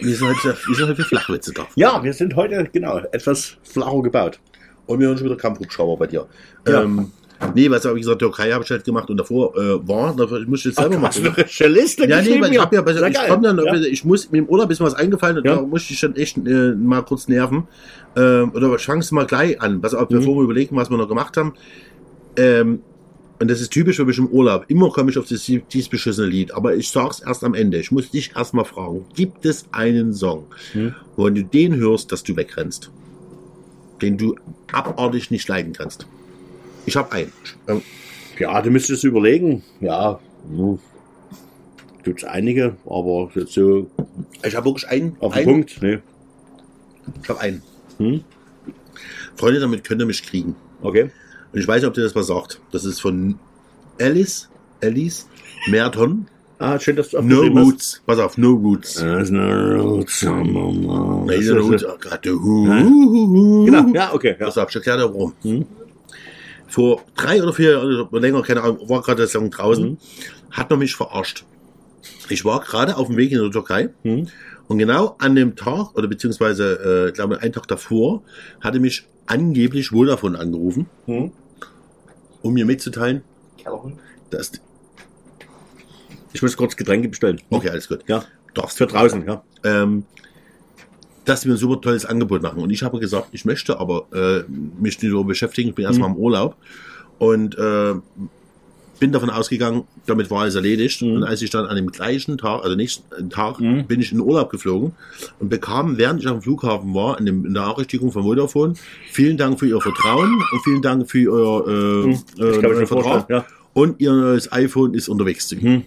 [0.00, 1.66] wir sind heute, wir sind heute für Flachwitze da.
[1.76, 4.40] Ja, wir sind heute, genau, etwas flacher gebaut.
[4.86, 6.26] Und wir hören schon wieder Kampfhubschrauber bei dir.
[6.66, 6.82] Ja.
[6.82, 7.12] Ähm,
[7.54, 10.46] nee, was habe ich gesagt, Türkei habe ich halt gemacht und davor äh, war, ich
[10.46, 11.24] muss jetzt selber du machen.
[11.26, 13.26] eine richtige Liste Ja, nee, weil ich habe ja, Sehr ich geil.
[13.28, 13.74] komm dann, Ja.
[13.74, 15.56] ich muss, mit dem Urlaub ist mir was eingefallen und Ja.
[15.56, 17.66] da muss ich schon echt äh, mal kurz nerven.
[18.16, 20.06] Ähm, oder ich fange es mal gleich an, was, Mhm.
[20.08, 21.54] bevor wir überlegen, was wir noch gemacht haben.
[22.36, 22.80] Ähm,
[23.40, 24.64] und das ist typisch für mich im Urlaub.
[24.68, 27.78] Immer komme ich auf das, dieses beschissene Lied, aber ich sag's erst am Ende.
[27.78, 30.94] Ich muss dich erst mal fragen, gibt es einen Song, Mhm.
[31.16, 32.90] wo du den hörst, dass du wegrennst?
[34.02, 34.34] Den du
[34.72, 36.06] abartig nicht leiden kannst.
[36.90, 37.32] Ich habe einen.
[37.68, 37.82] Ähm,
[38.40, 39.62] Ja, du müsstest überlegen.
[39.80, 40.18] Ja,
[42.02, 43.88] gibt es einige, aber jetzt so
[44.44, 45.16] Ich habe wirklich einen.
[45.20, 45.78] auf den einen Punkt.
[45.82, 45.98] Nee.
[47.22, 47.62] Ich habe einen.
[47.98, 48.24] Hm?
[49.36, 50.56] Freunde, damit könnt ihr mich kriegen.
[50.82, 51.10] Okay.
[51.52, 52.60] Und ich weiß nicht, ob dir das was sagt.
[52.72, 53.38] Das ist von
[54.00, 54.48] Alice,
[54.82, 55.28] Alice
[55.68, 56.26] Merton.
[56.58, 57.66] Ah, schön, dass du No aufgeschrieben hast.
[57.66, 58.02] Roots.
[58.04, 58.94] Pass auf, No Roots.
[58.94, 59.40] There's no
[59.96, 60.22] roots.
[60.22, 61.84] Nee, Das no Roots.
[61.84, 63.64] Oh Hu.
[63.64, 64.34] Genau, ja, okay.
[64.40, 64.46] Ja.
[64.46, 65.34] Pass auf, ich erkläre dir warum.
[66.70, 69.98] Vor drei oder vier oder länger, keine Ahnung, war gerade der Song draußen,
[70.52, 71.44] hat man mich verarscht.
[72.28, 74.28] Ich war gerade auf dem Weg in die Türkei Mhm.
[74.68, 78.22] und genau an dem Tag, oder beziehungsweise, äh, ich glaube, einen Tag davor,
[78.60, 81.32] hatte mich angeblich Vodafone angerufen, Mhm.
[82.42, 83.22] um mir mitzuteilen,
[84.30, 84.52] dass,
[86.32, 87.40] Ich muss kurz Getränke bestellen.
[87.50, 88.04] okay, alles gut.
[88.06, 88.22] Ja,
[88.54, 89.42] Darfst für draußen, ja.
[89.64, 90.04] ähm,
[91.30, 92.60] dass wir ein super tolles Angebot machen.
[92.60, 94.42] Und ich habe gesagt, ich möchte aber äh,
[94.80, 96.56] mich nicht so beschäftigen, ich bin erstmal im Urlaub
[97.20, 97.94] und äh,
[98.98, 101.02] bin davon ausgegangen, damit war alles erledigt.
[101.02, 104.26] Und als ich dann an dem gleichen Tag, also nächsten Tag, bin ich in den
[104.26, 104.92] Urlaub geflogen
[105.38, 108.74] und bekam, während ich am Flughafen war, in, dem, in der Nachrichtigung von Vodafone,
[109.12, 112.88] vielen Dank für Ihr Vertrauen und vielen Dank für Euer äh, kann äh, Vertrag.
[112.88, 113.44] vorstellen, ja.
[113.72, 115.82] Und Ihr neues iPhone ist unterwegs mir.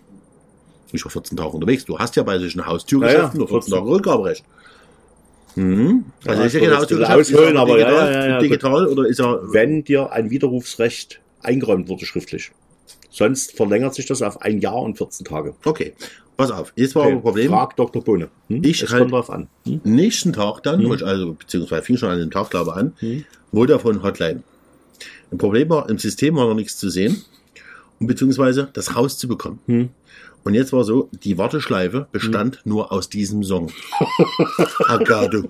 [0.93, 1.83] Ich war 14 Tage unterwegs.
[1.83, 3.73] Du hast ja bei solchen Haustürgeschäften Ja, ja, nur 14 14.
[3.73, 4.45] Tage Rückgaberecht.
[5.55, 6.05] Mhm.
[6.25, 7.19] Also Ja, ist ja Haustürgeschäft.
[7.19, 9.39] ausholen, ist er aber digital, ja, ja, digital oder ist er.
[9.53, 12.51] Wenn dir ein Widerrufsrecht eingeräumt wurde schriftlich.
[13.09, 15.53] Sonst verlängert sich das auf ein Jahr und 14 Tage.
[15.65, 15.93] Okay,
[16.35, 16.73] pass auf.
[16.75, 17.49] Jetzt war aber ein Problem.
[17.49, 18.03] Frag Dr.
[18.03, 18.29] Bohne.
[18.49, 18.63] Hm?
[18.63, 19.47] Ich es halt- kommt drauf an.
[19.67, 19.81] Hm?
[19.83, 24.01] Nächsten Tag dann, ich also, beziehungsweise fing schon an dem Tag, glaube ich, an, Vodafone
[24.01, 24.41] Hotline.
[25.31, 27.21] Ein Problem war, im System war noch nichts zu sehen
[27.99, 29.59] und beziehungsweise das rauszubekommen.
[30.43, 33.71] Und jetzt war so, die Warteschleife bestand nur aus diesem Song.
[34.87, 35.43] Agade.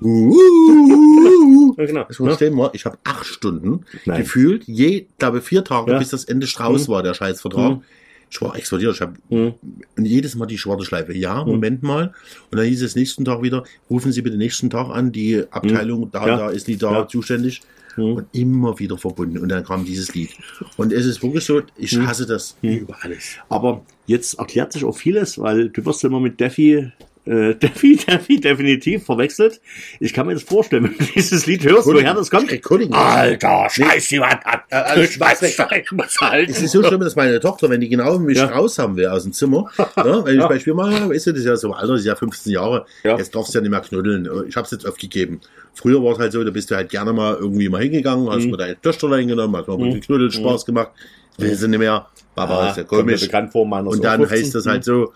[1.77, 2.03] Ja, genau.
[2.07, 4.21] Das Problem war, ich habe acht Stunden Nein.
[4.21, 5.99] gefühlt, je, glaube vier Tage, Ja.
[5.99, 7.71] bis das Ende Strauß war, der Scheißvertrag.
[7.77, 7.81] Mhm.
[8.29, 8.95] Ich war explodiert.
[8.95, 9.55] Ich hab, Und
[9.97, 11.13] jedes Mal die schwarze Schleife.
[11.15, 12.13] Ja, Moment mal.
[12.51, 16.09] Und dann hieß es nächsten Tag wieder, rufen Sie bitte nächsten Tag an, die Abteilung,
[16.11, 16.37] da, Ja.
[16.37, 17.07] da ist die da Ja.
[17.07, 17.61] zuständig.
[17.97, 19.37] Und immer wieder verbunden.
[19.37, 20.31] Und dann kam dieses Lied.
[20.77, 23.37] Und es ist wirklich so, ich hasse das über alles.
[23.49, 26.91] Aber jetzt erklärt sich auch vieles, weil du wirst immer mit Defi,
[27.25, 29.61] äh, Defi, Defi definitiv verwechselt.
[29.99, 32.61] Ich kann mir das vorstellen, wenn du dieses Lied hörst, woher das kommt.
[32.61, 32.93] Kolligen.
[32.93, 34.59] Alter, scheiß jemand an.
[34.69, 35.57] also, Scheiß weg.
[35.71, 35.91] weg.
[35.91, 36.51] muss halten.
[36.51, 38.45] Es ist so schlimm, dass meine Tochter, wenn die genau mich Ja.
[38.47, 41.39] raus haben will aus dem Zimmer, ja, wenn ich bei Spiel mal, weißt du, das
[41.41, 43.17] ist ja so im Alter, das ist ja 15 Jahre, Ja.
[43.17, 44.27] jetzt darfst du ja nicht mehr knuddeln.
[44.47, 45.39] Ich habe es jetzt aufgegeben.
[45.73, 48.31] Früher war es halt so, da bist du halt gerne mal irgendwie mal hingegangen, Mhm.
[48.31, 50.89] hast mal deine Töchter reingenommen, hast mal bisschen geknuddelt, Spaß gemacht.
[51.37, 52.05] Will sie nicht mehr.
[52.35, 53.27] Papa Ah, ist ja komisch.
[53.51, 54.29] vor, Und dann auch 15.
[54.45, 55.11] heißt das halt so,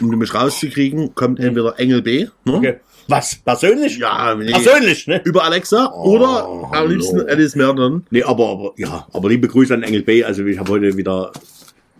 [0.00, 2.54] um mich rauszukriegen, kommt entweder Engel B, ne?
[2.54, 2.76] Okay.
[3.08, 3.34] Was?
[3.34, 3.98] Persönlich?
[3.98, 4.52] Ja, nee.
[4.52, 5.20] Persönlich, ne?
[5.24, 8.06] über Alexa oder am liebsten Alice Merton.
[8.10, 10.22] Nee, aber, aber, ja, aber liebe Grüße an Engel B.
[10.22, 11.32] Also ich habe heute wieder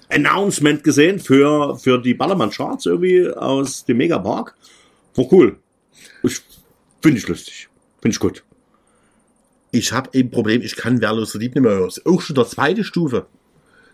[0.09, 4.55] Announcement gesehen für, für die Ballermann Charts irgendwie aus dem Megapark.
[5.17, 5.57] War cool.
[6.23, 6.41] Ich,
[7.03, 7.69] Finde ich lustig.
[8.01, 8.45] Finde ich gut.
[9.73, 11.87] Ich habe ein Problem, ich kann Wehrlos verliebt nicht mehr hören.
[11.87, 13.27] Das ist auch schon der zweite Stufe.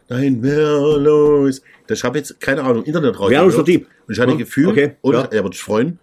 [0.08, 1.62] Nein, Wehrlos.
[1.88, 3.30] Ich habe jetzt, keine Ahnung, Internet raus.
[3.30, 3.88] Wehrlos verliebt.
[4.06, 5.22] Und ich hatte Hm, Gefühl, okay, und ja.
[5.22, 5.98] er würde sich freuen,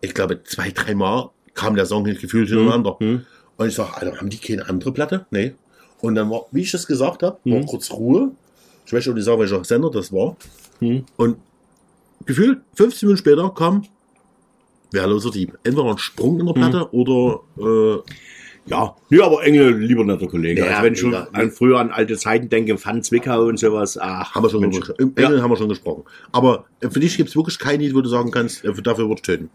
[0.00, 2.96] ich glaube, zwei, dreimal kam der Song gefühlt Hm, hintereinander.
[3.00, 5.26] Und ich sage, Alter, haben die keine andere Platte?
[5.30, 5.54] Nee.
[6.00, 7.66] Und dann war, wie ich das gesagt habe, war Hm.
[7.66, 8.32] kurz Ruhe.
[8.84, 10.36] Ich weiß auch nicht sagen, welcher Sender das war.
[11.16, 11.36] Und
[12.26, 13.84] gefühlt 15 Minuten später kam
[14.92, 15.58] Wehrloser Dieb.
[15.64, 16.88] Entweder ein Sprung in der Platte Hm.
[16.92, 18.02] oder äh,
[18.66, 20.60] Ja, nee, aber Engel, lieber netter Kollege.
[20.60, 21.28] Ja, also wenn ich schon mega.
[21.32, 24.80] an früher an alte Zeiten denke, Van Zwickau und sowas, ach, Haben wir schon Mensch.
[24.98, 26.04] Engel haben wir schon gesprochen.
[26.32, 29.08] Aber äh, für dich gibt es wirklich kein Lied, wo du sagen kannst, äh, dafür
[29.08, 29.50] wird töten.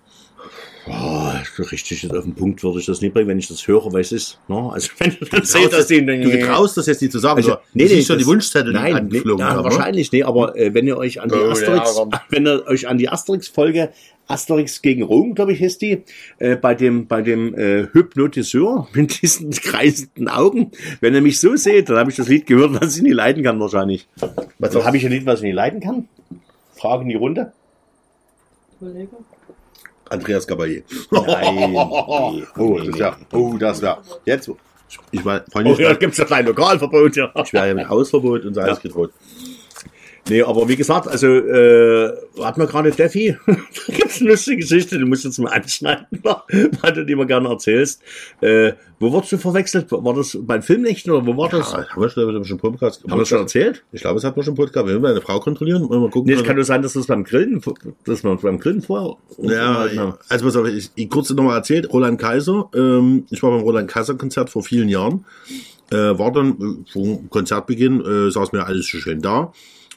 [0.87, 3.67] Oh, so richtig jetzt auf den Punkt würde ich das nicht bringen, wenn ich das
[3.67, 4.39] höre, weil es ist.
[4.47, 4.69] Ne?
[4.73, 7.37] Also wenn du dann Du seht, dass die du getraust das jetzt nicht zu sagen.
[7.37, 9.63] Also, nee, nee, schon die das- Wunschzettel nein, nee, angeflogen na, haben, ne?
[9.65, 12.87] wahrscheinlich nee, aber äh, wenn ihr euch an die Oh, Asterix, ja, wenn ihr euch
[12.87, 13.89] an die Asterix-Folge
[14.27, 16.03] Asterix gegen Rom, glaube ich, hieß die,
[16.39, 20.71] äh, bei dem bei dem äh, Hypnotiseur mit diesen kreisenden Augen.
[20.99, 23.43] Wenn ihr mich so seht, dann habe ich das Lied gehört, was ich nicht leiden
[23.43, 24.07] kann wahrscheinlich.
[24.57, 26.07] Was Also, habe ich ein Lied, was ich nicht leiden kann?
[26.75, 27.51] Fragen in die Runde.
[30.11, 30.83] Andreas Gabalier.
[31.09, 31.75] Nein.
[32.57, 33.97] Oh, das wär, oh, das wär.
[34.25, 34.51] Jetzt,
[35.11, 37.31] ich war, Oh, ja, gibt's ja klein Lokalverbot, ja.
[37.43, 38.81] ich wäre ja mit Hausverbot und so alles Ja.
[38.83, 39.11] gedroht.
[40.29, 43.35] Nee, aber wie gesagt, also, äh, hatten wir gerade Steffi.
[43.45, 43.55] da
[43.87, 48.01] gibt's eine lustige Geschichte, du musst jetzt mal anschneiden, weil du die mal gerne erzählst.
[48.39, 49.91] Äh, wo wurdest du verwechselt?
[49.91, 51.71] War das beim Filmnächten oder wo war das?
[51.71, 53.83] Ja, haben wir schon, schon Podcast Haben wir das schon erzählt?
[53.91, 54.85] Ich glaube, es hat man schon Podcast.
[54.85, 56.29] Wir werden eine Frau kontrollieren und mal gucken.
[56.29, 57.61] Nee, es kann nur sein, dass das beim Grillen,
[58.05, 59.17] dass man beim Grillen vorher.
[59.39, 63.61] Ja, also pass auf, ich, ich kurz nochmal erzählt, Roland Kaiser, ähm, ich war beim
[63.61, 65.25] Roland Kaiser Konzert vor vielen Jahren,
[65.89, 69.51] äh, war dann äh, vor Konzertbeginn, äh, saß mir alles so schön da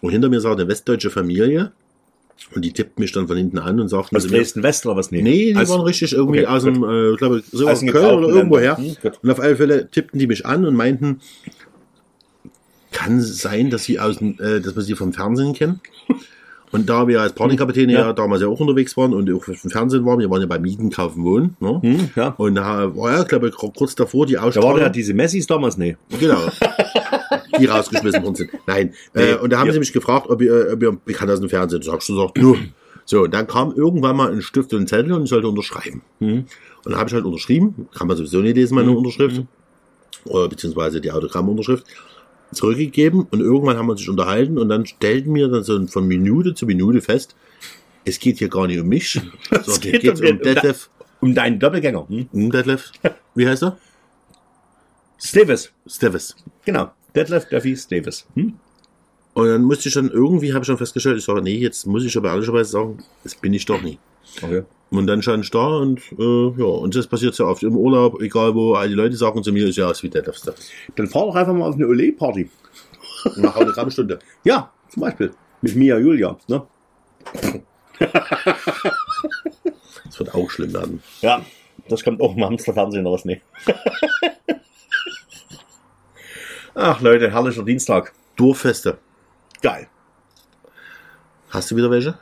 [0.05, 1.73] und hinter mir saß eine westdeutsche Familie
[2.55, 5.11] und die tippt mich dann von hinten an und sagt, Was Dresden West oder was?
[5.11, 7.73] Nee, Nee, die Also- waren richtig irgendwie okay, aus dem, äh, ich glaube, so Aus
[7.75, 8.77] aus dem Köln oder irgendwo her.
[8.77, 8.97] Hm.
[9.23, 11.21] Und auf alle Fälle tippten die mich an und meinten,
[12.93, 15.81] kann sein, dass sie aus dem, äh, dass wir sie vom Fernsehen kennen.
[16.71, 18.01] Und da wir als Partykapitäne ja.
[18.01, 18.13] Ja.
[18.13, 20.91] damals ja auch unterwegs waren und auch im Fernsehen waren, wir waren ja bei Mieten,
[20.91, 21.57] Kaufen, Wohnen.
[21.61, 21.81] Ne?
[21.83, 22.29] Hm, ja.
[22.37, 24.81] Und da war ja, glaube ich, kurz davor die Da war Ausstrahlung.
[24.81, 25.97] ja diese Messis damals, nee.
[26.19, 26.41] Genau.
[27.59, 28.51] Die rausgeschmissen worden sind.
[28.67, 28.95] Nein.
[29.15, 29.73] äh, und da haben ja.
[29.73, 31.83] sie mich gefragt, ob ihr, ob ihr bekannt aus dem Fernsehen.
[31.83, 32.59] Da hab ich gesagt, nur.
[33.07, 36.03] So, und dann kam irgendwann mal ein Stift und ein Zettel und ich sollte unterschreiben.
[36.21, 36.47] Und
[36.85, 37.89] dann habe ich halt unterschrieben.
[37.95, 39.43] Kann man sowieso nicht lesen, meine Unterschrift.
[40.25, 41.85] Oder beziehungsweise die Autogrammunterschrift.
[42.53, 46.55] Zurückgegeben und irgendwann haben wir sich unterhalten und dann stellten wir dann so von Minute
[46.55, 47.35] zu Minute fest,
[48.05, 49.13] es geht hier gar nicht um mich,
[49.51, 50.91] sondern hier geht geht es um um um Detlef.
[51.21, 52.07] Um deinen Doppelgänger.
[52.09, 52.29] Hm?
[52.33, 52.93] Um Detlef.
[53.35, 53.79] Wie heißt er?
[55.19, 55.73] Stevis.
[55.87, 56.37] Stevis.
[56.65, 56.93] Genau.
[57.15, 58.27] Detlef Duffy Stevis.
[58.35, 58.55] Hm?
[59.35, 62.05] Und dann musste ich dann irgendwie, habe ich schon festgestellt, ich sage, nee, jetzt muss
[62.05, 63.99] ich aber ehrlicherweise sagen, das bin ich doch nie.
[64.41, 64.63] Okay.
[64.91, 68.21] Und dann stand ich da und äh, ja, und das passiert sehr oft im Urlaub,
[68.21, 70.55] egal wo, all die Leute sagen zu mir, ist ja, ist wie of Stuff.
[70.95, 72.49] Dann fahr doch einfach mal auf eine Ole-Party.
[73.37, 74.21] Nach Autogrammstunde.
[74.45, 75.33] Ja, zum Beispiel.
[75.63, 76.37] Mit Mia Julia.
[76.49, 76.63] Ne?
[80.05, 81.03] Das wird auch schlimm werden.
[81.23, 81.45] Ja,
[81.89, 83.25] das kommt auch im Hamsterfernsehen raus.
[83.25, 83.41] Nee.
[86.75, 88.13] Ach Leute, herrlicher Dienstag.
[88.37, 88.99] Dorffeste.
[89.63, 89.87] Geil.
[91.51, 92.19] Hast du wieder welche?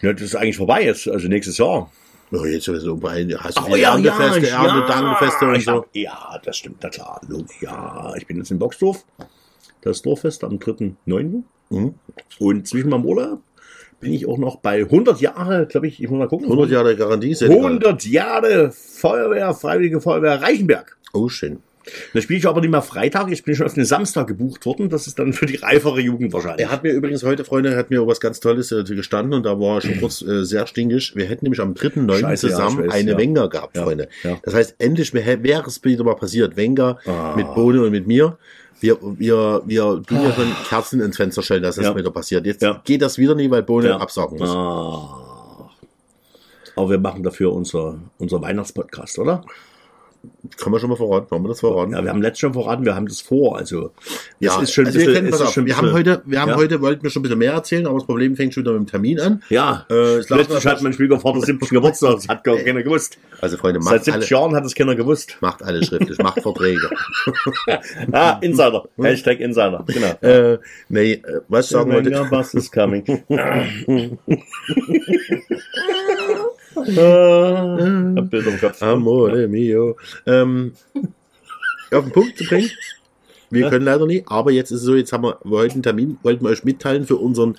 [0.00, 1.90] Ja, das ist eigentlich vorbei jetzt, also nächstes Jahr.
[2.32, 5.72] Oh, jetzt so bei, hast du Ach, wieder Erntefeste, ich- Erntedankfeste und ich so.
[5.72, 7.20] hab, ja, das stimmt, na klar.
[7.60, 9.04] Ja, ich bin jetzt in Boxdorf.
[9.82, 11.42] Das Dorffest am 3.9.
[11.68, 11.94] Mhm.
[12.38, 13.42] Und zwischen meinem Urlaub
[14.00, 16.46] bin ich auch noch bei 100 Jahre, glaube ich, ich muss mal gucken.
[16.46, 17.34] 100 Jahre Garantie.
[17.34, 17.66] seht ihr gerade.
[17.66, 20.96] 100 Jahre Feuerwehr, Freiwillige Feuerwehr Reichenberg.
[21.12, 21.60] Oh, schön.
[22.14, 24.88] Da spiele ich aber nicht mehr Freitag, ich bin schon auf den Samstag gebucht worden.
[24.88, 26.66] Das ist dann für die reifere Jugend wahrscheinlich.
[26.66, 29.58] Er hat mir übrigens heute, Freunde, hat mir was ganz Tolles äh, gestanden und da
[29.58, 31.14] war schon kurz äh, sehr stinkig.
[31.16, 32.20] Wir hätten nämlich am 3.9.
[32.20, 33.18] Scheiße, ja, zusammen ich weiß, eine ja.
[33.18, 34.08] Wenger gehabt, Ja, Freunde.
[34.22, 34.38] ja.
[34.42, 36.56] Das heißt, endlich wär- wäre es wieder mal passiert.
[36.56, 37.34] Wenger Ah.
[37.36, 38.38] mit Bohne und mit mir.
[38.80, 41.96] Wir, wir, wir tun ja schon Kerzen ins Fenster stellen, dass das Ja.
[41.96, 42.44] wieder passiert.
[42.46, 42.80] Jetzt Ja.
[42.84, 43.96] geht das wieder nie, weil Bohne Ja.
[43.98, 44.50] absagen muss.
[44.50, 45.70] Ah.
[46.74, 49.44] Aber wir machen dafür unser, unser Weihnachtspodcast, oder?
[50.56, 51.30] Kann man schon mal verraten?
[51.30, 51.92] Wollen wir das verraten?
[51.92, 53.56] Ja, wir haben letztes schon verraten, wir haben das vor.
[53.56, 53.90] Also,
[54.38, 56.40] Ja, ist schon also wir, bisschen, können, es pass ist schon wir haben heute, wir
[56.40, 56.56] haben ja.
[56.56, 58.82] heute, wollten wir schon ein bisschen mehr erzählen, aber das Problem fängt schon wieder mit
[58.82, 59.42] dem Termin an.
[59.48, 63.18] Ja, Äh, plötzlich hat mein Schwiegervater 70 Geburtstag, das hat gar keiner gewusst.
[63.40, 65.36] Also Freunde, Seit macht 70 alle, Jahren hat es keiner gewusst.
[65.40, 66.88] macht alle schriftlich, macht Verträge.
[68.12, 68.84] Ah, Insider.
[69.00, 69.84] Hashtag Insider.
[69.86, 70.08] Genau.
[70.20, 70.58] äh,
[70.88, 73.04] nee, äh, was sagen wollte, was is coming.
[76.76, 77.78] ah,
[78.16, 78.82] hab Bilder im Kopf.
[78.82, 79.96] Amore mio.
[80.26, 80.72] Ähm,
[81.92, 82.70] auf den Punkt zu bringen.
[83.50, 83.70] Wir Ja.
[83.70, 86.42] können leider nicht, aber jetzt ist es so, jetzt haben wir heute einen Termin, wollten
[86.44, 87.58] wir euch mitteilen für unseren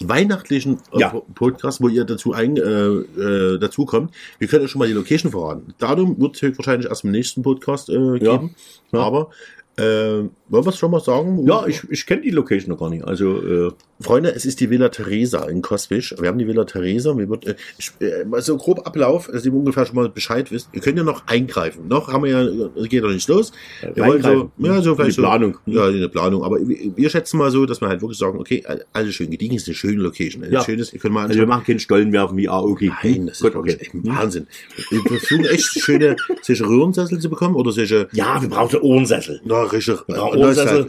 [0.00, 1.08] weihnachtlichen äh, Ja.
[1.10, 4.12] Po- Podcast, wo ihr dazu ein, äh, äh, dazu kommt.
[4.38, 5.74] Wir können euch schon mal die Location verraten.
[5.78, 8.54] Datum wird es höchstwahrscheinlich erst im nächsten Podcast äh, geben.
[8.92, 8.98] Ja.
[9.00, 9.30] Aber
[9.76, 10.30] äh, wollen
[10.64, 11.46] wir es schon mal sagen?
[11.46, 13.04] Ja, ich, ich kenne die Location noch gar nicht.
[13.04, 16.14] Also, Freunde, es ist die Villa Theresa in Koswisch.
[16.18, 17.16] Wir haben die Villa Theresa.
[17.18, 17.54] Wir wird, äh,
[18.00, 20.68] äh, so grob Ablauf, dass ihr ungefähr schon mal Bescheid wisst.
[20.72, 21.86] Ihr könnt ja noch eingreifen.
[21.88, 22.42] Noch haben wir ja,
[22.80, 23.52] es geht noch nicht los.
[23.94, 25.58] Wir wollen so, ja, so vielleicht die Planung.
[25.66, 26.42] So, ja, in der Planung.
[26.44, 29.56] Aber wir, wir schätzen mal so, dass wir halt wirklich sagen, okay, alles schön gediegen
[29.56, 30.44] ist eine schöne Location.
[30.44, 30.64] Ein Ja.
[30.64, 32.82] schönes, ihr könnt mal also wir machen keinen Stollenwerfen wie AOK.
[33.02, 33.84] Nein, das ist Gut, wirklich okay.
[33.84, 34.46] echt Wahnsinn.
[34.90, 39.40] Wir versuchen echt schöne, solche Röhrensessel zu bekommen oder solche, Ja, wir brauchen Ohrensessel.
[39.44, 40.86] na, richtig, Ja, äh, Ohrensessel.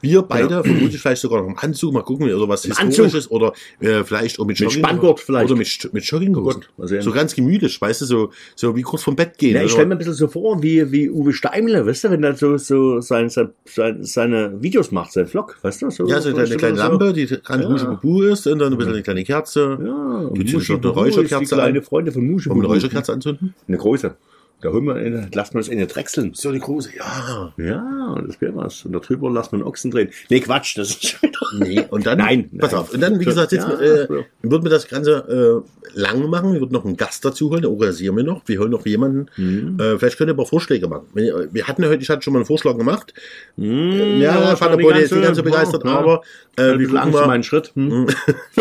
[0.00, 2.86] Wir beide, vermutlich vielleicht sogar noch im Anzug, mal gucken, oder was Anzug.
[2.86, 5.50] Historisches oder äh, vielleicht auch mit, Mit Spanngurt vielleicht.
[5.50, 6.64] Oder mit, mit Jogginghosen.
[6.78, 7.02] Sehen.
[7.02, 9.54] So ganz gemütlich, weißt du, so, so wie kurz vom Bett gehen.
[9.56, 12.22] Ja, ich stelle mir ein bisschen so vor, wie, wie Uwe Steimle, weißt du, wenn
[12.22, 15.90] er so, so sein, sein, sein, seine Videos macht, sein Vlog, weißt du?
[15.90, 17.68] So, ja, so eine kleine so- Lampe, die ganz Ja.
[17.68, 19.60] Musche Bubu ist und dann ein bisschen eine kleine Kerze.
[19.80, 21.84] Ja, Die eine ist die Räucherkerze kleine an.
[21.84, 22.74] Freunde von Muschi Wollen wir eine.
[22.74, 23.54] Räucherkerze anzünden?
[23.66, 24.14] Eine große.
[24.60, 26.32] Da holen wir eine, lassen wir uns eine drechseln.
[26.34, 27.52] So eine große, ja.
[27.58, 28.84] Ja, das wäre was.
[28.84, 30.10] Und darüber lassen wir einen Ochsen drehen.
[30.30, 31.30] Nee, Quatsch, das ist schon.
[31.60, 32.80] Nee, und dann, Nein, pass nein.
[32.80, 34.24] auf, und dann, wie gesagt, jetzt, Ja, äh, ja.
[34.42, 36.52] würden wir das Ganze äh, lang machen.
[36.52, 38.42] Wir würden noch einen Gast dazu holen, den organisieren wir noch.
[38.46, 39.26] Wir holen noch jemanden.
[39.36, 39.78] Mhm.
[39.80, 41.06] Äh, vielleicht könnt ihr aber Vorschläge machen.
[41.14, 43.14] Wir hatten ja heute, ich hatte schon mal einen Vorschlag gemacht.
[43.56, 45.90] Hm, Ja, das fand der Bode jetzt nicht ganz so begeistert, ja.
[45.98, 46.22] aber
[46.56, 47.26] äh, wir gucken mal.
[47.28, 47.70] meinen Schritt.
[47.76, 48.08] Hm?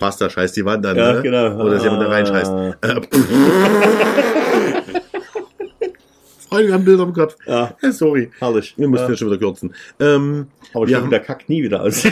[0.00, 0.96] Basta, scheiß die Wand an.
[0.96, 1.22] Ja, ne?
[1.22, 1.60] genau.
[1.60, 2.52] Oder dass jemand da reinscheißt.
[3.10, 4.92] Äh,
[6.48, 7.36] Freunde, wir haben Bilder im Kopf.
[7.46, 7.76] Ja.
[7.80, 8.30] Äh, sorry.
[8.38, 8.74] Herrlich.
[8.76, 9.16] Wir mussten Ja.
[9.16, 9.74] schon wieder kürzen.
[9.98, 12.02] Ähm, Aber schon haben, wieder kackt nie wieder aus.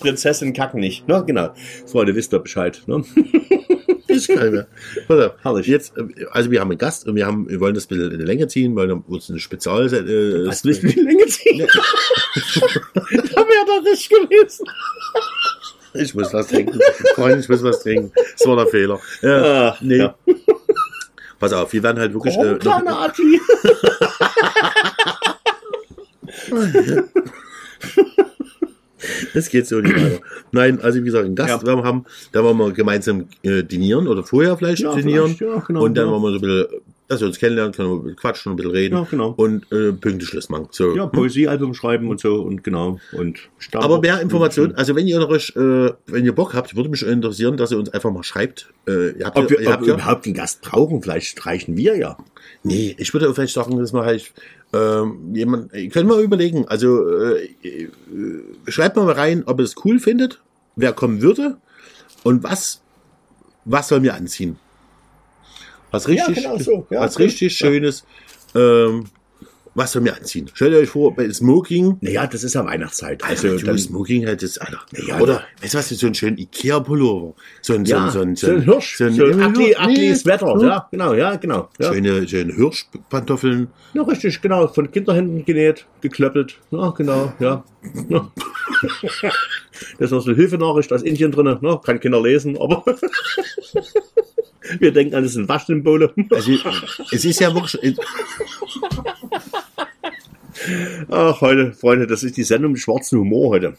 [0.00, 1.06] Prinzessin kacken nicht.
[1.06, 1.22] Ne?
[1.24, 1.54] Genau.
[1.86, 2.82] Freunde, wisst ihr Bescheid.
[2.86, 3.04] Ne?
[4.08, 4.66] ist kein mehr.
[5.08, 5.32] Auf.
[5.42, 5.66] Herrlich.
[5.68, 6.02] Jetzt, äh,
[6.32, 8.24] also wir haben einen Gast und wir haben, wir wollen das ein bisschen in die
[8.24, 11.58] Länge ziehen, weil dann uns ein Spezial, äh, Was willst du die Länge ziehen?
[11.64, 14.66] da wäre doch nicht gewesen.
[15.94, 16.78] Ich muss was trinken.
[17.14, 18.12] Freunde, ich muss was trinken.
[18.38, 19.00] Das war der Fehler.
[19.20, 19.98] Ja, Ach, nee.
[19.98, 20.14] ja.
[21.38, 23.40] Pass auf, wir werden halt wirklich Oh, äh, kleine noch, Ati.
[29.34, 30.20] Das geht so nicht weiter.
[30.52, 31.76] Nein, also wie gesagt, einen Gast Ja.
[31.76, 35.36] wir haben, da wollen wir gemeinsam äh, dinieren oder vorher vielleicht Ja, dinieren.
[35.40, 36.12] ja, genau, und dann ja.
[36.12, 38.70] wollen wir so ein bisschen, dass wir uns kennenlernen, können wir bisschen quatschen, ein bisschen
[38.70, 39.34] reden Ja, genau.
[39.36, 40.68] und äh, pünktlich Schluss machen.
[40.70, 40.96] So.
[40.96, 42.98] Ja, Poesiealbum schreiben und so und genau.
[43.12, 43.38] Und
[43.74, 47.04] Aber mehr Informationen, also wenn ihr noch euch, äh, wenn ihr Bock habt, würde mich
[47.04, 48.72] interessieren, dass ihr uns einfach mal schreibt.
[48.88, 51.02] Äh, ihr habt Ob ja, wir, ihr ob habt wir ja, überhaupt einen Gast brauchen,
[51.02, 52.16] vielleicht reichen wir ja.
[52.62, 54.32] Nee, ich würde vielleicht sagen, dass man halt
[54.72, 56.66] ähm, jemand, können wir überlegen.
[56.68, 57.88] Also äh, äh,
[58.68, 60.40] schreibt mal rein, ob ihr es cool findet,
[60.76, 61.58] wer kommen würde
[62.22, 62.82] und was
[63.64, 64.58] was sollen wir anziehen.
[65.90, 66.86] Was richtig, genau so.
[66.90, 68.04] Ja, was richtig schönes.
[68.54, 69.04] Ähm,
[69.74, 70.50] was sollen wir anziehen?
[70.52, 71.96] Stellt euch vor, bei Smoking.
[72.00, 73.22] Naja, das ist ja Weihnachtszeit.
[73.24, 74.80] Also, Also dann, Smoking halt das, Alter.
[75.06, 77.34] Ja, Oder, weißt du was, so ein schönen Ikea-Pullover.
[77.62, 80.24] So ein, ja, so ein, so ein Hirsch, so ein, so ein Atli, Hirsch- Atlis
[80.24, 80.56] nee, Wetter.
[80.60, 80.66] ja.
[80.66, 81.68] Ja, genau, ja, genau.
[81.80, 81.92] Ja.
[81.92, 83.68] Schöne, schöne Hirschpantoffeln.
[83.94, 84.68] Ja, richtig, genau.
[84.68, 86.58] Von Kinderhänden genäht, geklöppelt.
[86.70, 87.64] Ja, genau, ja.
[88.08, 88.30] ja.
[89.98, 91.58] Da ist noch so eine Hilfenachricht aus Indien drin.
[91.60, 91.80] Ne?
[91.84, 92.84] Kann Kinder lesen, aber
[94.78, 96.12] wir denken an das sind Waschsymbole.
[96.30, 96.52] Also,
[97.10, 97.96] es ist ja wirklich,
[101.08, 103.76] Ach, heute, Freunde, das ist die Sendung mit schwarzen Humor heute.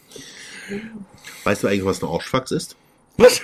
[1.44, 2.76] weißt du eigentlich, was ein Arschfax ist?
[3.18, 3.42] Was?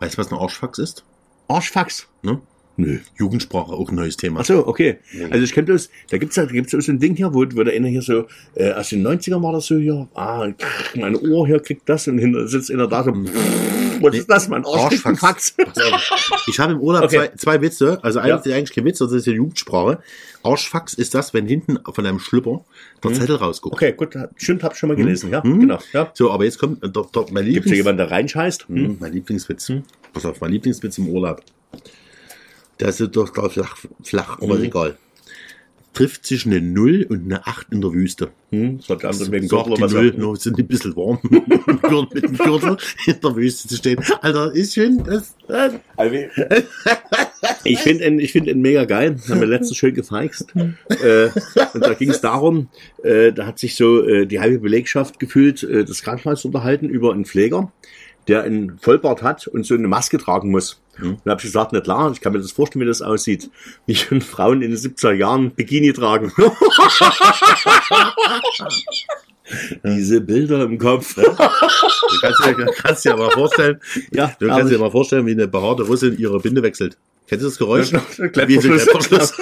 [0.00, 1.04] Weißt du, was ein Arschfax ist?
[1.48, 2.08] Arschfax?
[2.22, 2.40] Ne?
[2.76, 2.98] Nö.
[3.16, 4.40] Jugendsprache, auch ein neues Thema.
[4.40, 4.98] Ach so, okay.
[5.30, 7.44] Also ich kenne das, da gibt's ja, da gibt's ja so ein Ding hier, wo,
[7.54, 10.48] wo der eine hier so, äh, aus den 90ern war das so hier, ah,
[10.96, 13.12] mein Ohr hier kriegt das und hinter sitzt einer da so,
[14.00, 15.54] Was ist das, mein Arschfax.
[16.46, 17.16] Ich habe im Urlaub Okay.
[17.16, 18.36] zwei, zwei Witze, also Ja.
[18.36, 19.98] eigentlich, eigentlich kein Witz, das ist ja Jugendsprache.
[20.42, 22.64] Arschfax ist das, wenn hinten von einem Schlüpper
[23.02, 23.74] der Zettel rausguckt.
[23.74, 26.10] Okay, gut, stimmt, hab ich schon mal gelesen, ja, genau, ja.
[26.14, 27.76] So, aber jetzt kommt äh, doch, doch, mein Gibt es Lieblings...
[27.78, 28.68] jemanden, der reinscheißt?
[28.68, 29.72] Hm, mein Lieblingswitz.
[30.12, 31.42] Pass auf, mein Lieblingswitz im Urlaub.
[32.80, 34.64] Der ist doch da flach, flach aber Mhm.
[34.64, 34.96] egal.
[35.94, 38.30] Trifft sich eine Null und eine Acht in der Wüste.
[38.50, 40.18] Hm, das hat der andere wegen Gürtel die was Null, ab.
[40.18, 42.76] nur sind ein bisschen warm mit dem Gürtel
[43.06, 44.00] in der Wüste zu stehen.
[44.20, 45.02] Alter, ist schön.
[45.04, 46.14] Das, äh, Also,
[47.64, 49.16] ich finde ihn, ich finde ihn mega geil.
[49.28, 50.52] Haben wir letztens schön gefeixt.
[50.54, 51.28] äh,
[51.74, 52.68] und da ging es darum,
[53.02, 57.12] äh, da hat sich so äh, die halbe Belegschaft gefühlt, äh, das Krankenhaus unterhalten über
[57.12, 57.72] einen Pfleger,
[58.28, 60.80] der einen Vollbart hat und so eine Maske tragen muss.
[61.00, 63.50] Und da habe ich gesagt, na klar, ich kann mir das vorstellen, wie das aussieht.
[63.86, 66.32] Wie schon Frauen in den 70er Jahren Bikini tragen.
[69.84, 71.14] Diese Bilder im Kopf.
[71.14, 71.22] Du
[72.20, 73.80] kannst dir, kannst dir mal vorstellen,
[74.10, 76.96] Ja, du kannst dir mal vorstellen, wie eine behaarte Russin ihre Binde wechselt.
[77.26, 77.90] Kennst du das Geräusch?
[77.90, 78.28] Ja, genau.
[78.30, 79.32] Klettverschluss.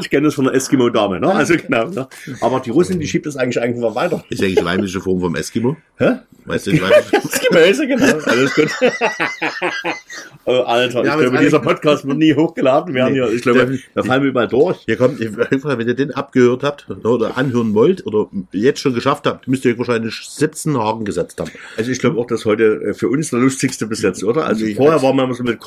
[0.00, 1.32] Ich kenne das von der Eskimo-Dame, ne?
[1.34, 1.88] Also genau.
[1.88, 2.08] Ne?
[2.40, 4.24] Aber die Russin, die schiebt das eigentlich einfach weiter.
[4.30, 5.76] Ist eigentlich weibliche Form vom Eskimo.
[5.98, 6.18] Hä?
[6.44, 8.18] Weißt du, weibliche Das Gemüse, genau.
[8.24, 8.68] Alles gut.
[10.44, 13.14] oh, Alter, Ja, ich glaube, dieser Podcast wird nie hochgeladen werden.
[13.14, 13.20] Nee.
[13.24, 13.32] hier.
[13.32, 14.78] Ich glaube, Der- da fallen wir überall durch.
[14.86, 19.46] Hier kommt, wenn ihr den abgehört habt oder anhören wollt oder jetzt schon geschafft habt,
[19.48, 21.50] müsst ihr euch wahrscheinlich 17 Haken gesetzt haben.
[21.76, 24.46] Also ich glaube auch, dass heute äh, für uns der lustigste bis jetzt, oder?
[24.46, 24.76] Also Ja.
[24.76, 25.60] vorher waren wir immer so mit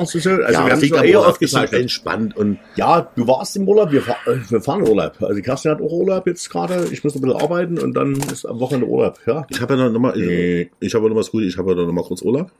[0.00, 0.18] Und so.
[0.18, 1.82] Also wir haben es eher Urlaub, oft ist halt gesagt.
[1.82, 5.12] entspannt und Ja, du warst im Urlaub, wir, fahr, äh, wir fahren Urlaub.
[5.22, 6.86] Also Kerstin hat auch Urlaub jetzt gerade.
[6.92, 9.18] Ich muss noch ein bisschen arbeiten und dann ist am Wochenende Urlaub.
[9.26, 10.70] Ja, ich habe ja noch mal, Nee.
[10.80, 12.50] ich habe ja noch was gut, ich habe ja noch mal kurz Urlaub.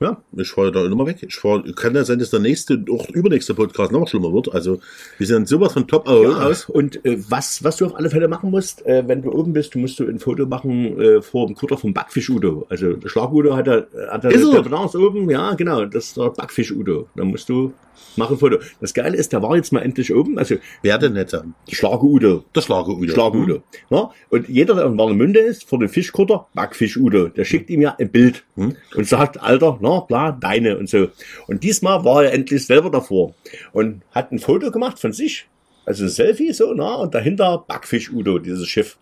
[0.00, 0.22] Ja.
[0.36, 1.18] Ich fahre da immer weg.
[1.22, 4.52] Ich fahr, kann ja sein, dass der nächste, auch übernächste Podcast noch schlimmer wird.
[4.52, 4.80] Also,
[5.18, 6.12] wir sind sowas von top Ja,
[6.46, 6.66] aus.
[6.68, 9.74] und äh, was, was du auf alle Fälle machen musst, äh, wenn du oben bist,
[9.74, 12.66] du musst du ein Foto machen äh, vor dem Kutter vom Backfisch-Udo.
[12.68, 17.08] Also der Schlag-Udo hat er, hat er Balance oben, ja genau, das ist der Backfisch-Udo.
[17.16, 17.72] Da musst du
[18.16, 18.58] machen ein Foto.
[18.80, 21.44] Das Geile ist, der war jetzt mal endlich oben, also Wer denn hätte?
[21.68, 22.44] Schlag-Udo.
[22.54, 23.12] Der Schlager Udo.
[23.12, 23.62] Schlag-Udo.
[23.90, 24.10] Ja?
[24.30, 28.10] Und jeder, der in Warnemünde ist, vor dem Fischkutter, Backfisch-Udo, der schickt ihm ja ein
[28.10, 28.76] Bild Hm.
[28.94, 31.08] und sagt, Alter, na klar, deine und so.
[31.46, 33.34] Und diesmal war er endlich selber davor
[33.72, 35.48] und hat ein Foto gemacht von sich,
[35.90, 38.96] also ein Selfie so, na, und dahinter Backfisch-Udo, dieses Schiff.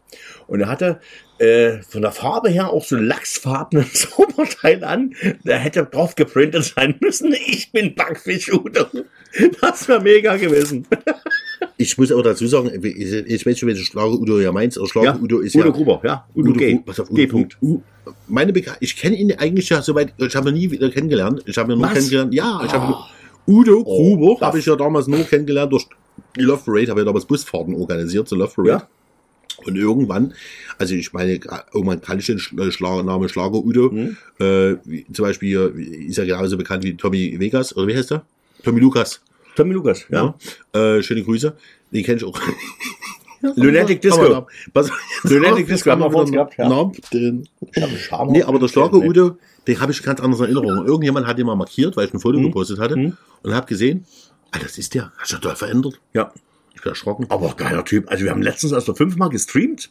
[0.46, 1.00] Und er hatte
[1.38, 5.14] äh, von der Farbe her auch so lachsfarbenen Sommerteil an.
[5.44, 8.86] Der hätte drauf geprintet sein müssen, ich bin Backfisch-Udo.
[9.60, 10.86] Das wäre mega gewesen.
[11.76, 14.78] Ich muss aber dazu sagen, ich, weiß schon, welchen Schlager Udo ja meinst.
[14.78, 15.70] Aber Schlager Udo ist Udo ja.
[15.72, 16.26] Gruber, ja.
[16.34, 16.72] Udo, G.
[16.74, 17.22] Gru- Pass auf, G.
[17.24, 17.56] Udo, Punkt.
[17.62, 17.80] U,
[18.28, 21.42] meine Beka ich kenne ihn eigentlich ja soweit, ich habe ihn nie wieder kennengelernt.
[21.46, 21.94] Ich habe ihn nur Was?
[21.94, 22.32] kennengelernt.
[22.34, 23.08] Ja, ich habe Ah.
[23.46, 25.86] Udo Gruber das- habe ich ja damals nur kennengelernt durch
[26.44, 28.70] Love Parade, habe ja damals Busfahrten organisiert zur Love Parade.
[28.70, 28.88] Ja.
[29.66, 30.34] Und irgendwann,
[30.78, 31.40] also ich meine,
[31.74, 34.16] irgendwann kann ich den Sch- äh, Namen Schlager Udo, Mhm.
[34.38, 38.12] äh, wie, zum Beispiel äh, ist er genauso bekannt wie Tommy Vegas, oder wie heißt
[38.12, 38.24] er?
[38.62, 39.20] Tommy Lukas.
[39.56, 40.34] Tommy Lukas, ja.
[40.74, 40.80] Ja.
[40.96, 41.56] Äh, schöne Grüße.
[41.90, 42.38] Den kenne ich auch.
[43.56, 44.46] Lunatic Disco.
[44.72, 44.90] Pass,
[45.24, 46.68] Lunatic Disco haben wir vor uns gehabt, ja.
[46.70, 46.92] ja.
[47.12, 50.86] Den, Ich hab nee, aber der Schlager Udo, den habe ich ganz anders in Erinnerung.
[50.86, 52.44] Irgendjemand hat den mal markiert, weil ich ein Foto Mhm.
[52.44, 52.94] gepostet hatte
[53.42, 54.04] und habe gesehen,
[54.50, 55.12] ah, das ist der.
[55.16, 56.00] Hat sich total verändert.
[56.12, 56.32] Ja.
[56.78, 57.26] Ich bin erschrocken.
[57.28, 58.08] Aber geiler Typ.
[58.08, 59.90] Also wir haben letztens erst noch fünfmal gestreamt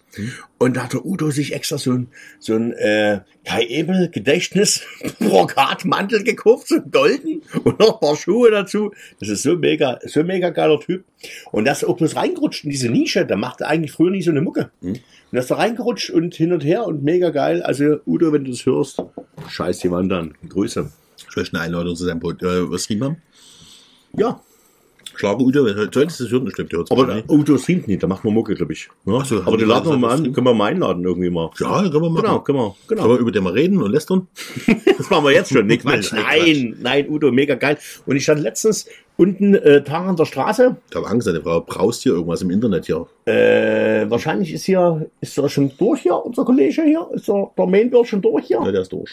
[0.58, 2.08] und da hat der Udo sich extra so ein,
[2.40, 4.84] so ein äh, Kai Ebel Gedächtnis
[5.20, 8.94] Brokatmantel gekauft, so einen golden und noch ein paar Schuhe dazu.
[9.20, 11.04] Das ist so mega, so mega geiler Typ.
[11.52, 13.26] Und das auch bloß reingerutscht in diese Nische.
[13.26, 14.72] Da macht er eigentlich früher nie so eine Mucke.
[14.82, 15.02] Und
[15.34, 17.64] das da reingerutscht und hin und her und mega geil.
[17.64, 19.04] Also Udo, wenn du das hörst,
[19.50, 20.36] scheiß die Wand an.
[20.48, 20.90] Grüße.
[21.30, 23.22] Ich möchte eine Einladung zu seinem Pod äh, was haben.
[24.16, 24.42] Ja,
[25.18, 27.30] Schlager Udo, wenn du das hört, stimmt, der hört's aber nicht.
[27.30, 28.88] Udo streamt nicht, da macht man Mucke, glaube ich.
[29.06, 29.18] Ja?
[29.20, 31.50] Ach so, aber die haben laden wir mal an, können wir mal einladen irgendwie mal.
[31.60, 32.24] Ja, können wir machen.
[32.24, 33.02] Genau, können wir, genau.
[33.02, 34.28] Können wir über den mal reden und lästern?
[34.98, 35.68] Das machen wir jetzt schon.
[35.68, 36.12] Nee, Quatsch.
[36.14, 37.78] Nein, nein, Udo, mega geil.
[38.06, 40.78] Und ich stand letztens unten äh, Tag an der Straße.
[40.90, 43.08] Ich habe Angst, deine Frau braust hier irgendwas im Internet hier.
[43.26, 47.10] Äh, wahrscheinlich ist hier, ist er schon durch hier, unser Kollege hier?
[47.12, 48.62] Ist der, der Mainboard schon durch hier?
[48.64, 49.12] Ja, der ist durch.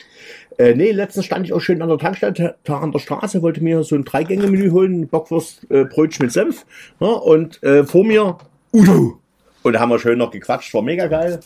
[0.59, 3.63] Äh, nee, letztens stand ich auch schön an der Tankstelle, Tag an der Straße, wollte
[3.63, 6.67] mir so ein Dreigänge-Menü holen, Bockwurst, äh, Brötchen mit Senf.
[7.01, 8.37] Ja, und äh, vor mir
[8.73, 9.19] Udo.
[9.63, 11.41] Und da haben wir schön noch gequatscht, war mega geil.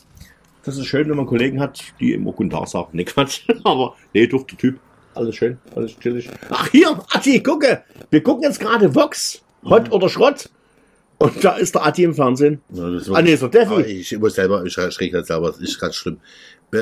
[0.64, 2.88] Das ist schön, wenn man Kollegen hat, die immer guten Tag sagen.
[2.92, 3.48] Nee, Quatsch.
[3.64, 4.80] Aber nee, dufter Typ.
[5.18, 6.30] Alles schön, alles chillig.
[6.48, 7.82] Ach hier, Atti, gucke.
[8.10, 9.42] Wir gucken jetzt gerade Vox.
[9.64, 10.48] Hot oder Schrott.
[11.18, 12.60] Und da ist der Atti im Fernsehen.
[12.72, 13.74] Ja, das Ah, nee, ist der Defi.
[13.74, 16.18] Ah, ich muss selber, ich schräg halt selber, das ist ganz schlimm.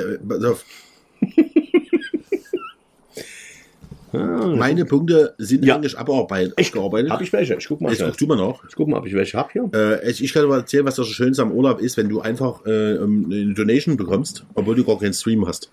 [4.12, 5.76] Meine Punkte sind Ja.
[5.76, 7.10] eigentlich abarbeitet, Ich- gearbeitet.
[7.10, 7.54] Hab ich welche?
[7.54, 7.94] Ich guck mal.
[7.94, 8.08] Schnell.
[8.08, 8.62] guckst du mal nach.
[8.68, 9.68] Ich guck mal, ob ich welche hab hier.
[9.74, 12.20] Äh, ich ich kann dir mal erzählen, was das Schönste am Urlaub ist, wenn du
[12.20, 15.70] einfach äh, eine Donation bekommst, obwohl du gar keinen Stream hast.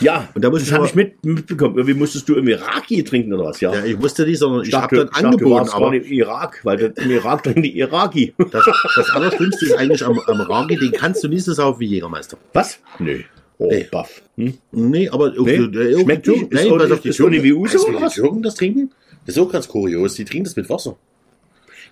[0.00, 1.76] Ja, Und da muss das ich habe ich mit, mitbekommen.
[1.76, 3.74] Irgendwie musstest du irgendwie Raki trinken oder was, ja?
[3.74, 6.04] Ja, ich wusste nicht, sondern ich, dachte, habe dann ich dachte, angeboten, gar aber im
[6.04, 8.34] Irak, weil im Irak trinken die Iraki.
[8.50, 8.64] das,
[8.96, 12.38] das Allerschlimmste ist eigentlich am, am Ragi, den kannst du nicht so saufen wie Jägermeister.
[12.52, 12.78] Was?
[12.98, 13.24] Nee.
[13.58, 13.88] Oh, Nee.
[13.90, 14.22] baff.
[14.36, 14.54] Hm?
[14.70, 16.42] Nee, aber Nee, die- auch schmeckt die nicht?
[16.52, 18.14] Ist Nein, auf, die ist auch nicht wie Uso weißt du, wie oder die was?
[18.14, 18.90] Türken das trinken?
[19.26, 20.14] Das ist auch ganz kurios.
[20.14, 20.96] Die trinken das mit Wasser.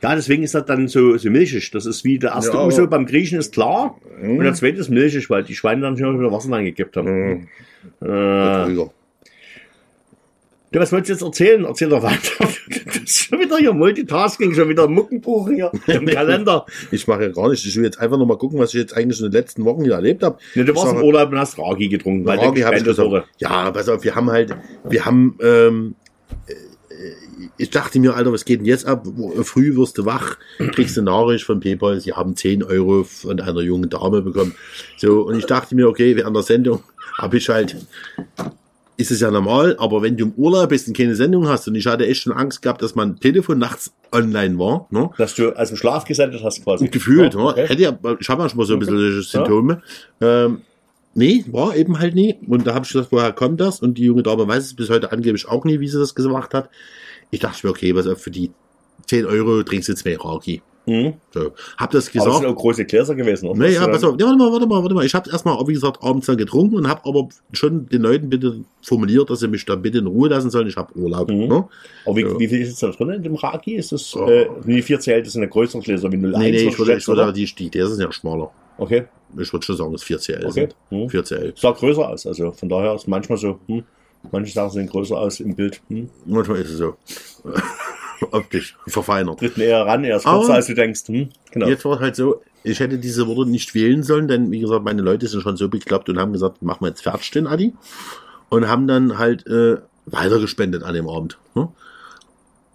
[0.03, 1.71] Ja, deswegen ist das dann so, so milchig.
[1.71, 3.99] Das ist wie der erste Ja, Uso beim Griechen ist klar.
[4.23, 7.49] Und der zweite ist milchig, weil die Schweine dann schon wieder Wasser reingekippt haben.
[8.01, 8.91] Äh, Betrüger.
[10.73, 11.65] ja, was wolltest du jetzt erzählen?
[11.65, 12.19] Erzähl doch weiter.
[12.87, 16.67] Das ist schon wieder hier Multitasking, schon wieder Muckenbuch hier im Kalender.
[16.91, 17.65] Ich mache ja gar nicht.
[17.65, 19.85] Ich will jetzt einfach nur mal gucken, was ich jetzt eigentlich in den letzten Wochen
[19.85, 20.39] hier erlebt habe.
[20.57, 23.29] Ne, du Ich warst im sage- Urlaub und hast Ragi getrunken, Ragi habe ich gesagt.
[23.39, 24.57] Ja, pass auf, wir haben halt,
[24.89, 25.95] wir haben, ähm,
[26.49, 26.55] äh,
[27.59, 29.03] ich dachte mir, Alter, was geht denn jetzt ab?
[29.05, 30.37] Wo- Früh wirst du wach,
[30.73, 34.55] kriegst eine Nachricht von PayPal, sie haben 10 Euro von einer jungen Dame bekommen.
[34.97, 36.83] So, und ich dachte mir, okay, während der Sendung
[37.19, 37.77] habe ich halt,
[38.99, 41.75] ist es ja normal, aber wenn du im Urlaub bist und keine Sendung hast, und
[41.75, 45.11] ich hatte echt schon Angst gehabt, dass mein Telefon nachts online war, ne?
[45.19, 46.89] Dass du aus dem Schlaf gesendet hast quasi.
[46.89, 47.35] gefühlt.
[47.35, 47.47] Ja, ne?
[47.51, 47.67] okay.
[47.69, 49.83] Hätte ja, ich habe ja schon mal so ein bisschen solche Symptome.
[50.23, 50.63] Ähm,
[51.15, 52.37] nee, war eben halt nie.
[52.47, 53.81] Und da habe ich gedacht, woher kommt das?
[53.81, 56.55] Und die junge Dame weiß es bis heute angeblich auch nie, wie sie das gemacht
[56.55, 56.71] hat.
[57.31, 58.51] Ich dachte mir, okay, was für die
[59.07, 60.63] 10 Euro trinkst du zwei Raki.
[60.89, 61.15] Mhm.
[61.35, 61.41] So.
[61.41, 62.37] Hab das Aber das gesagt.
[62.37, 63.49] sind auch große Gläser gewesen.
[63.49, 63.59] oder?
[63.59, 65.05] Naja, pass auf, ja, warte mal, warte mal, warte mal.
[65.05, 68.61] Ich habe erstmal, wie gesagt, abends dann getrunken und habe aber schon den Leuten bitte
[68.83, 70.69] formuliert, dass sie mich da bitte in Ruhe lassen sollen.
[70.69, 71.29] Ich habe Urlaub.
[71.29, 71.49] Mhm.
[71.49, 71.69] Ne?
[72.05, 72.39] Aber wie, Ja.
[72.39, 73.75] wie viel ist jetzt da drin in dem Raki?
[73.75, 76.69] Ist das, äh, die vier CL, das sind ja größere Gläser wie 01 Nee, nee,
[76.69, 78.53] ich würde, ich würde die, die, der ist ja schmaler.
[78.79, 79.07] Okay,
[79.41, 80.51] Ich würde schon sagen, dass 4 CL okay.
[80.53, 80.77] sind.
[80.91, 81.09] Hm.
[81.09, 81.53] 4 CL.
[81.57, 83.83] Sah größer aus, also von daher ist manchmal so, hm,
[84.33, 85.81] manche Sachen sehen größer aus im Bild.
[85.89, 86.09] Hm.
[86.25, 86.97] Manchmal ist es so.
[88.31, 89.39] Optisch verfeinert.
[89.39, 91.03] Tritt näher ran, er ist Aber- kürzer als du denkst.
[91.07, 91.29] Hm.
[91.51, 91.67] Genau.
[91.67, 94.85] Jetzt war es halt so, ich hätte diese Worte nicht wählen sollen, denn wie gesagt,
[94.85, 97.75] meine Leute sind schon so bekloppt und haben gesagt, machen wir jetzt fertig den Adi.
[98.49, 101.39] Und haben dann halt äh, weitergespendet an dem Abend.
[101.55, 101.69] Ne?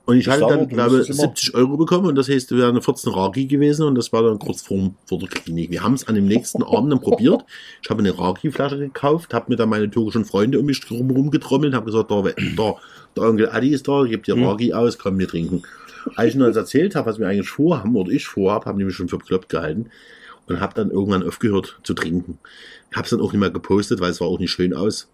[0.06, 2.58] Und ich hatte dann, glaube musst es immer- 70 Euro bekommen und das heißt, wir
[2.58, 5.70] wären 14 Ragi gewesen und das war dann kurz vor, vor der Klinik.
[5.70, 7.44] Wir haben es an dem nächsten Abend dann probiert.
[7.84, 11.74] Ich habe eine Ragi-Flasche gekauft, habe mir dann meine türkischen Freunde um mich herum getrommelt,
[11.76, 12.76] habe gesagt, da, da,
[13.16, 14.46] der Onkel Adi ist da, gibt dir Mhm.
[14.46, 15.62] Ragi aus, komm, wir trinken.
[16.16, 18.86] Als ich ihnen das erzählt habe, was wir eigentlich vorhaben oder ich vorhabe, haben die
[18.86, 19.92] mich schon für bekloppt gehalten
[20.48, 22.40] und habe dann irgendwann aufgehört zu trinken.
[22.90, 25.08] Ich habe es dann auch nicht mehr gepostet, weil es war auch nicht schön aus.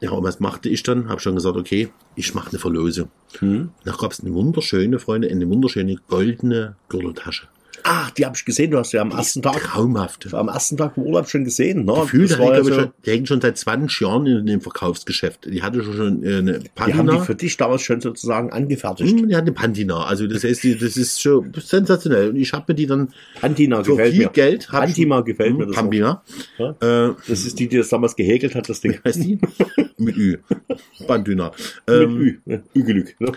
[0.00, 1.08] Ja, und was machte ich dann?
[1.08, 3.10] Habe schon gesagt, okay, ich mache eine Verlosung.
[3.38, 3.70] Hm.
[3.84, 7.48] Da gab es eine wunderschöne, Freunde, eine wunderschöne goldene Gürteltasche.
[7.84, 10.32] Ach, die habe ich gesehen, du hast ja am ersten Tag, Traumhaft.
[10.34, 11.84] am ersten Tag im Urlaub schon gesehen.
[11.84, 11.94] Ne?
[11.94, 14.46] Gefühlt, Das hat die, war ja so, schon, die hängt schon seit 20 Jahren in
[14.46, 15.46] dem Verkaufsgeschäft.
[15.46, 19.18] Die hatte schon äh, eine die haben die für dich damals schon sozusagen angefertigt.
[19.18, 20.04] Hm, Die hat eine Pantina.
[20.04, 22.30] Also das heißt, die, das ist schon sensationell.
[22.30, 23.08] Und ich habe mir die dann
[23.40, 24.30] Pantina für gefällt viel mir.
[24.30, 24.68] Geld...
[24.70, 25.76] Pantima gefällt mir Hm, das.
[25.76, 26.22] Pampina.
[26.58, 26.70] Ja?
[27.08, 28.98] Äh, Das ist die, die das damals gehäkelt hat, das Ding.
[29.04, 29.38] heißt die?
[29.98, 30.38] Mit Ü.
[31.06, 31.52] Pantina.
[31.86, 32.38] Mit Ähm, Ü.
[32.46, 32.62] Ne?
[32.76, 33.14] Ü-Gelück.
[33.20, 33.32] Ne?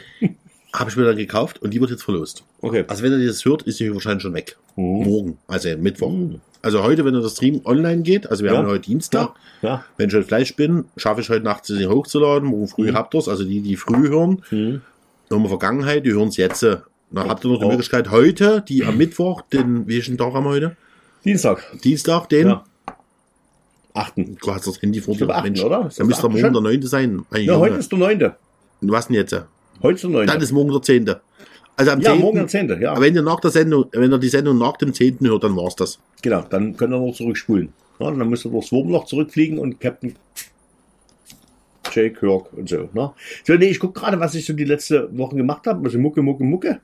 [0.73, 2.43] Habe ich mir dann gekauft und die wird jetzt verlost.
[2.61, 2.83] Okay.
[2.87, 4.57] Also wenn ihr das hört, ist sie wahrscheinlich schon weg.
[4.75, 4.83] Mhm.
[5.03, 6.09] Morgen, also Mittwoch.
[6.11, 6.41] Mhm.
[6.63, 8.57] Also heute, wenn der Stream online geht, also wir Ja.
[8.57, 9.83] haben heute Dienstag, Ja.
[9.97, 12.47] wenn ich heute Fleisch bin, schaffe ich heute Nacht sie hochzuladen.
[12.49, 12.95] Morgen früh Mhm.
[12.95, 14.41] habt ihr es, also die, die früh hören.
[14.49, 14.81] Mhm.
[15.29, 16.63] Nochmal Vergangenheit, die hören es jetzt.
[16.63, 17.69] Dann habt ihr noch die Oh.
[17.69, 20.75] Möglichkeit heute, die am Mittwoch, den, welchen Tag haben wir heute?
[21.25, 21.63] Dienstag.
[21.83, 22.47] Dienstag, den.
[22.47, 22.63] Ja.
[23.93, 24.37] Achten.
[24.41, 25.19] Du hast das Handy vor dir.
[25.19, 25.77] glaube, achten, Mensch, oder?
[25.81, 26.81] Dann das müsste morgen der 9.
[26.87, 27.25] sein.
[27.29, 27.59] Mein Ja, Junge.
[27.59, 28.35] heute ist der neunte.
[28.81, 29.35] Was denn jetzt?
[29.81, 30.33] Heute ist der neunte.
[30.33, 31.15] Dann ist morgen der 10.
[31.75, 32.21] Also am ja, 10.
[32.21, 32.77] morgen der zehnte.
[32.79, 32.91] Ja.
[32.91, 35.17] Aber wenn ihr nach der Sendung, wenn ihr die Sendung nach dem 10.
[35.21, 35.99] hört, dann war's das.
[36.21, 37.73] Genau, dann könnt ihr noch zurückspulen.
[37.99, 40.15] Ja, dann müsst ihr durchs Wurmloch zurückfliegen und Captain
[41.91, 42.15] J.
[42.15, 42.89] Kirk und so.
[42.93, 43.11] Ne?
[43.43, 45.83] So, nee, ich gucke gerade, was ich so die letzte Woche gemacht habe.
[45.85, 46.79] Also Mucke, Mucke, Mucke.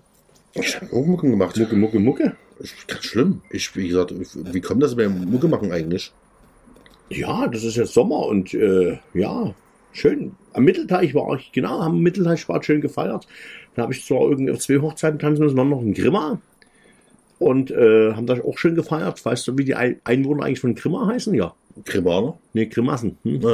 [0.54, 1.58] Ich habe auch Mucke gemacht.
[1.58, 2.36] Mucke, Mucke, Mucke.
[2.58, 3.42] Das ist ganz schlimm.
[3.50, 6.12] Ich, wie gesagt, wie kommt das beim Mucke machen eigentlich?
[7.10, 9.54] Ja, das ist jetzt Sommer und äh, ja,
[9.92, 10.36] schön.
[10.54, 13.28] Am Mittelteich war ich, genau, am Mittelteich war schön gefeiert.
[13.76, 16.42] Da habe ich zwar irgendwie auf zwei Hochzeiten tanzen müssen, dann noch in Grimma.
[17.38, 19.24] Und äh, haben das auch schön gefeiert.
[19.24, 21.34] Weißt du, wie die Ein- Einwohner eigentlich von Grimma heißen?
[21.34, 21.54] Ja.
[21.86, 22.38] Krimaner?
[22.54, 23.18] Nee, Grimassen.
[23.24, 23.40] Hm?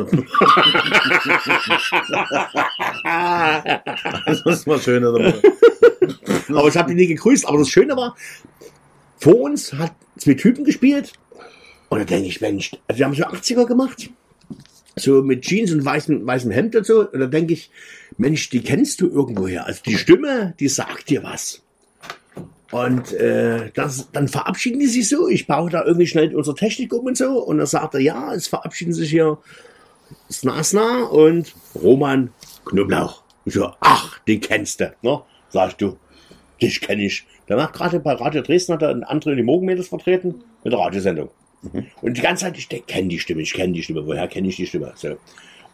[4.26, 5.04] das ist mal schön.
[6.50, 7.48] Aber ich habe die nie gegrüßt.
[7.48, 8.16] Aber das Schöne war,
[9.18, 11.14] vor uns hat zwei Typen gespielt.
[11.90, 14.10] Und da denke ich, Mensch, also die haben so 80er gemacht.
[14.96, 17.10] So mit Jeans und weißem, weißem Hemd und so.
[17.10, 17.70] Und da denke ich,
[18.18, 19.66] Mensch, die kennst du irgendwoher.
[19.66, 21.62] Also die Stimme, die sagt dir was.
[22.72, 25.28] Und äh, das, dann verabschieden die sich so.
[25.28, 27.44] Ich baue da irgendwie schnell unsere Technik um und so.
[27.44, 29.38] Und dann sagt er, ja, es verabschieden sich hier
[30.32, 32.32] Snasna und Roman
[32.66, 33.24] Knoblauch.
[33.46, 34.94] Ich so, ach, den kennst du.
[35.02, 35.22] Ne?
[35.50, 35.98] Sagst du,
[36.62, 37.26] dich kenne ich.
[37.48, 40.80] Der macht gerade bei Radio Dresden, hat er einen anderen die Morgenmädels vertreten mit der
[40.80, 41.30] Radiosendung.
[42.02, 44.56] Und die ganze Zeit, ich kenne die Stimme, ich kenne die Stimme, woher kenne ich
[44.56, 44.94] die Stimme?
[44.96, 45.18] So.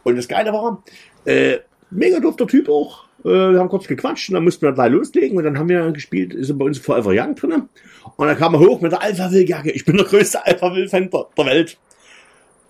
[0.04, 0.82] Und das Geile war,
[1.24, 1.58] äh,
[1.90, 3.04] mega dufter Typ auch.
[3.24, 5.92] Äh, wir haben kurz gequatscht und dann mussten wir gleich loslegen und dann haben wir
[5.92, 7.68] gespielt, ist bei uns Forever Young drin.
[8.16, 9.70] Und dann kam er hoch mit der Alpha Will Jacke.
[9.70, 11.78] Ich bin der größte Alpha Will Fan der, der Welt.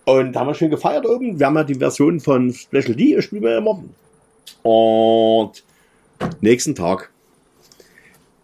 [0.05, 1.39] Und da haben wir schön gefeiert oben.
[1.39, 3.83] Wir haben ja die Version von Special D, spielen wir immer.
[4.63, 5.63] Und
[6.41, 7.09] nächsten Tag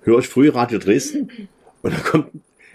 [0.03, 1.49] höre ich früh Radio Dresden
[1.81, 2.31] und da kommt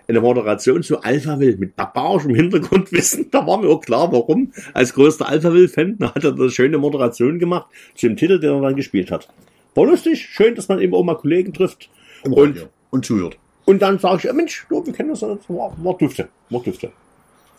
[0.08, 3.26] eine Moderation zu Alpha Will mit barbarischem Hintergrundwissen.
[3.34, 4.52] Da war mir auch klar, warum.
[4.72, 8.60] Als größter Alpha Will-Fan hat er eine schöne Moderation gemacht zu dem Titel, den er
[8.60, 9.28] dann gespielt hat.
[9.74, 11.90] War lustig, schön, dass man eben auch mal Kollegen trifft.
[12.22, 13.36] Und, und zuhört.
[13.64, 16.90] und dann sage ich, Mensch, du, wir kennen das, war, war dufte, war dufte.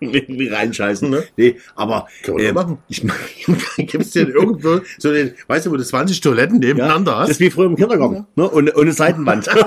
[0.00, 1.08] Wie reinscheißen.
[1.10, 1.22] Ne?
[1.36, 2.78] Nee, aber Können wir ähm, machen.
[2.88, 3.14] ich mach-
[3.76, 7.30] Gibt es denn irgendwo so den, weißt du, wo du 20 Toiletten nebeneinander Das hast?
[7.30, 8.48] ist wie früher im Kindergarten, ne?
[8.50, 9.48] Und ohne Seitenwand.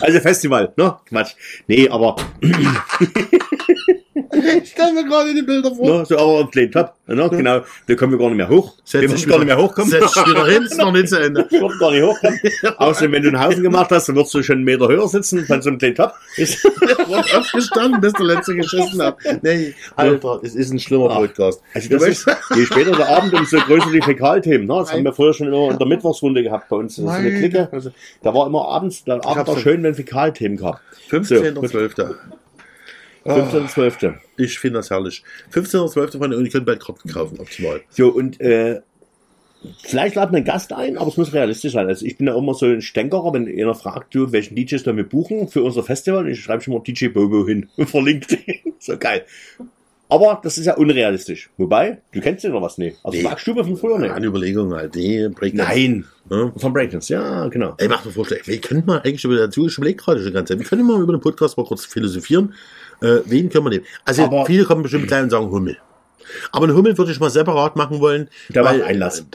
[0.00, 0.96] also Festival, ne?
[1.08, 1.32] Quatsch.
[1.66, 2.16] Nee, aber
[4.62, 5.86] Ich stell mir gerade die Bilder vor.
[5.98, 7.28] ne, so aber ein kleinen Top, ne?
[7.30, 7.60] Genau.
[7.86, 8.74] Da kommen wir gar nicht mehr hoch.
[8.84, 9.90] Setz wir werden gar nicht mehr hochkommen.
[9.90, 11.46] Setz dich wieder hin, ist noch nicht zu Ende.
[11.50, 12.40] Werden gar nicht hochkommen.
[12.78, 15.44] Außerdem, wenn du einen Haufen gemacht hast, dann wirst du schon einen Meter höher sitzen
[15.46, 16.14] von so einem kleinen Top.
[16.36, 19.16] Ist, wird aufgestanden, bis der letzte geschissen hat.
[19.42, 21.16] Nee, Alter, es ist ein schlimmer Ah.
[21.20, 21.60] Podcast.
[21.74, 24.66] also das ist, je später der Abend, umso größer die Fäkalthemen.
[24.66, 24.74] Ne?
[24.80, 26.96] Das haben wir früher schon immer in der Mittwochsrunde gehabt bei uns.
[26.96, 27.38] Das ist eine Nein.
[27.38, 27.68] Clique.
[27.72, 27.90] Also,
[28.22, 30.80] da war immer abends, der Abend schon- schön, wenn Fäkalthemen gab.
[31.10, 32.14] 15.12.
[33.24, 34.14] 15.12.
[34.36, 35.22] Ich finde das herrlich.
[35.52, 36.18] 15.12.
[36.18, 37.80] Freunde, und ihr könnt bald Karten kaufen, optimal.
[37.88, 38.80] So, und äh,
[39.82, 41.86] vielleicht laden wir einen Gast ein, aber es muss realistisch sein.
[41.88, 44.94] Also ich bin ja immer so ein Stänkerer, wenn einer fragt, du, welchen DJs da
[44.94, 48.74] wir buchen für unser Festival, ich schreibe schon mal DJ Bobo hin und verlinkt den.
[48.78, 49.24] so geil.
[50.08, 51.50] Aber das ist ja unrealistisch.
[51.56, 52.98] Wobei, du kennst ja noch was nicht.
[53.02, 53.24] Also Nee.
[53.24, 54.10] Marktstube von früher nicht.
[54.12, 54.94] Eine Überlegung halt.
[54.94, 55.70] Nee, Breakdance.
[55.72, 56.04] Nein.
[56.30, 56.52] Ja.
[56.56, 57.74] Von Breakdance, ja, genau.
[57.78, 58.46] Ey, macht mir Vorschläge.
[58.46, 60.86] Wir könnten mal eigentlich über dazu, ich überlege gerade schon die ganze Zeit, wir können
[60.86, 62.54] mal über den Podcast mal kurz philosophieren.
[63.02, 63.84] Äh, wen können wir nehmen?
[64.04, 65.78] Also, Aber- viele kommen bestimmt gleich und sagen Hummel.
[66.52, 68.28] Aber einen Hummel würde ich mal separat machen wollen.
[68.50, 69.24] Der macht weil- Einlass.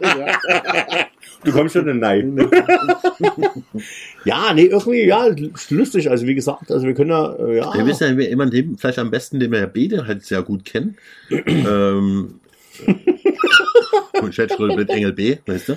[0.00, 1.04] Äh,
[1.44, 2.36] Du kommst schon in Nein.
[4.24, 5.26] ja, nee, irgendwie, ja,
[5.70, 6.10] lustig.
[6.10, 7.74] Also wie gesagt, also wir können ja, äh, ja.
[7.74, 10.42] Wir wissen ja wer jemand, den, vielleicht am besten, den wir Herr Bede halt sehr
[10.42, 10.96] gut kennen.
[11.30, 12.40] ähm,
[14.20, 15.76] und Schätzschröll mit Engel B, weißt du?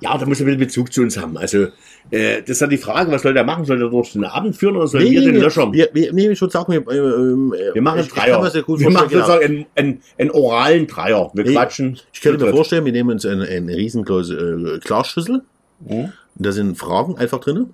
[0.00, 1.36] Ja, da muss er ein bisschen Bezug zu uns haben.
[1.36, 1.68] Also,
[2.10, 3.64] äh, das ist dann die Frage, was soll der machen?
[3.64, 5.72] Soll der durch den Abend führen oder sollen wir den löschern?
[5.72, 8.54] Wir, Wir, wir, nee, ich würde sagen, wir, äh, äh, machen ich, ich kann Dreier.
[8.54, 11.30] wir machen vorstellen, sozusagen einen, einen, einen oralen Dreier.
[11.34, 11.98] Wir Nee, quatschen.
[12.12, 15.42] Ich könnte mir vorstellen, wir nehmen uns eine, eine riesengroße äh, Glasschüssel.
[15.80, 16.12] Mhm.
[16.36, 17.70] Da sind Fragen einfach drin.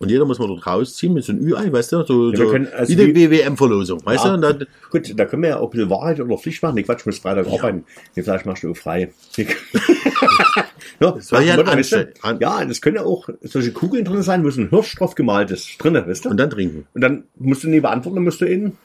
[0.00, 2.04] Und jeder muss man dort rausziehen mit so einem Ü-Ei, weißt du?
[2.06, 4.28] So, Ja, wir können- also wie die WWM-Verlosung, weißt Ja.
[4.30, 4.34] du?
[4.36, 6.76] Und dann, Gut, da können wir ja auch ein bisschen Wahrheit oder Pflicht machen.
[6.76, 7.84] Nee, Quatsch, ich muss Freitag arbeiten.
[8.14, 9.12] Nee, vielleicht machst du auch frei.
[11.00, 12.12] ja, das war ja ein weißt du?
[12.40, 15.50] Ja, das können ja auch solche Kugeln drin sein, wo so ein Hirsch drauf gemalt
[15.50, 15.76] ist.
[15.78, 16.28] Drin, weißt du?
[16.30, 16.86] und dann trinken.
[16.94, 18.76] Und dann musst du nie beantworten, dann musst du in.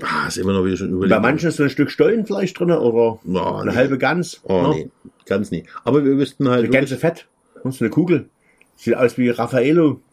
[0.00, 1.20] Ah, ist immer noch wieder schon Bei überlegt.
[1.20, 3.76] manchen ist so ein Stück Stollenfleisch drin oder Ja, eine nee.
[3.76, 4.40] halbe Gans.
[4.44, 4.68] Oh, ne?
[4.74, 4.90] nee,
[5.26, 5.64] ganz nie.
[5.84, 6.60] Aber wir wüssten halt.
[6.60, 7.26] Eine Gänse Fett.
[7.64, 8.28] Das ist eine Kugel.
[8.76, 10.00] Sieht aus wie Raffaello.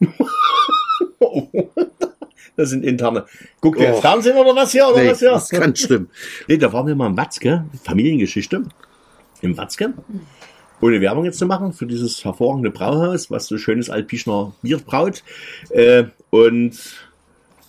[2.56, 3.24] das sind interne.
[3.60, 4.00] Guckt ihr Oh.
[4.00, 4.86] Fernsehen oder was hier?
[4.88, 5.30] Oder Nee, was hier?
[5.30, 6.08] das ist ganz schlimm.
[6.46, 8.62] Nee, da waren wir mal im Watzke, Familiengeschichte.
[9.40, 9.94] Im Watzke.
[10.82, 15.22] Ohne Werbung jetzt zu machen für dieses hervorragende Brauhaus, was so schönes Alpischner Bier braut.
[15.70, 16.78] Äh, und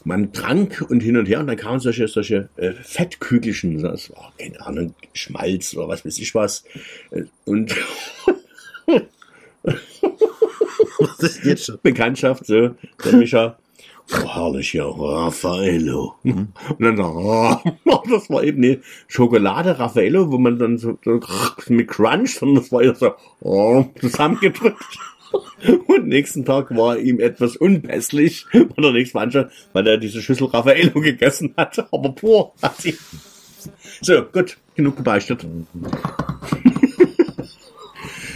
[0.03, 4.33] man trank und hin und her und dann kamen solche, solche äh, Fettkügelchen, das war,
[4.37, 6.63] keine Ahnung, Schmalz oder was weiß ich was.
[7.11, 7.75] Äh, Und
[10.99, 11.79] Was ist jetzt schon?
[11.81, 12.69] Bekanntschaft, so,
[13.03, 13.57] der Micha.
[14.13, 16.15] Oh, herrlich, ja, Raffaello.
[16.23, 17.57] Und dann oh,
[18.09, 21.19] das war eben eine Schokolade Raffaello, wo man dann so, so
[21.69, 24.99] mit Crunch, sondern das war ja so oh, zusammengedrückt.
[25.87, 30.47] Und nächsten Tag war ihm etwas unpässlich, weil er nichts manche, weil er diese Schüssel
[30.47, 32.97] Raffaello gegessen hat, aber pur hat sie.
[34.01, 35.45] So, gut, genug gebeichtet.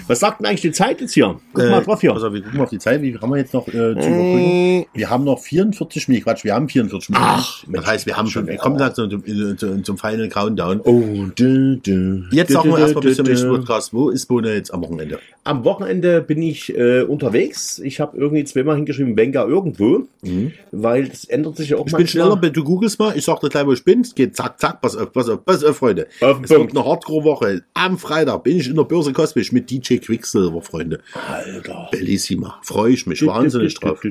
[0.07, 1.39] Was sagt denn eigentlich die Zeit jetzt hier?
[1.53, 2.13] Guck mal drauf hier.
[2.13, 3.01] Also wir gucken mal auf die Zeit.
[3.01, 4.85] Wie haben wir jetzt noch äh, zu überbrücken?
[4.93, 6.25] Wir haben noch 44 Minuten.
[6.25, 7.27] Quatsch, wir haben 44 Minuten.
[7.27, 10.81] Ach, das heißt, wir haben schon, wir kommen langsam zum, zum, zum Final Countdown.
[10.81, 13.49] Oh, du, du, Jetzt sagen wir erstmal ein bisschen du, mit du.
[13.49, 13.93] Podcast.
[13.93, 15.19] Wo ist Bohne jetzt am Wochenende?
[15.43, 17.79] Am Wochenende bin ich äh, unterwegs.
[17.79, 20.07] Ich habe irgendwie zweimal hingeschrieben, Wenger irgendwo,
[20.71, 23.49] weil es ändert sich ja auch Ich bin schneller, du googelst mal, ich sag dir
[23.49, 24.01] gleich, wo ich bin.
[24.01, 26.07] Es geht zack, zack, pass auf, pass auf, pass auf, Freunde.
[26.21, 26.77] Auf es wird Punkt.
[26.77, 27.63] eine Hardcore-Woche.
[27.73, 31.01] Am Freitag bin ich in der Börse Cosmic mit DJ Quicksilver, Freunde.
[31.13, 31.89] Alter.
[31.91, 32.59] Bellissima.
[32.63, 34.01] Freue ich mich wahnsinnig drauf.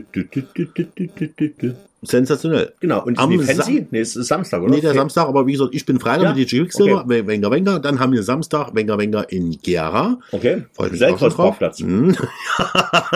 [2.05, 2.72] Sensationell.
[2.80, 3.55] Genau, und Am Fancy?
[3.78, 4.70] Sam- Nee, es ist Samstag, oder?
[4.74, 6.34] Nee, der Samstag, aber wie gesagt, ich bin Freitag Ja?
[6.34, 10.18] mit DJ Quicksilver, Wenger Wenger, dann haben wir Samstag Wenger Wenger in Gera.
[10.32, 10.64] Okay.
[10.72, 11.59] Freue ich mich auch schon drauf.
[11.59, 11.80] Parkplatz.
[11.80, 12.16] Mhm.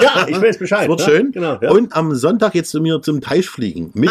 [0.00, 0.88] Ja, ich weiß Bescheid.
[0.88, 1.04] Wird ne?
[1.04, 1.32] schön.
[1.32, 1.70] Genau, ja.
[1.70, 3.90] Und am Sonntag jetzt zu mir zum Teich fliegen.
[3.94, 4.10] Mit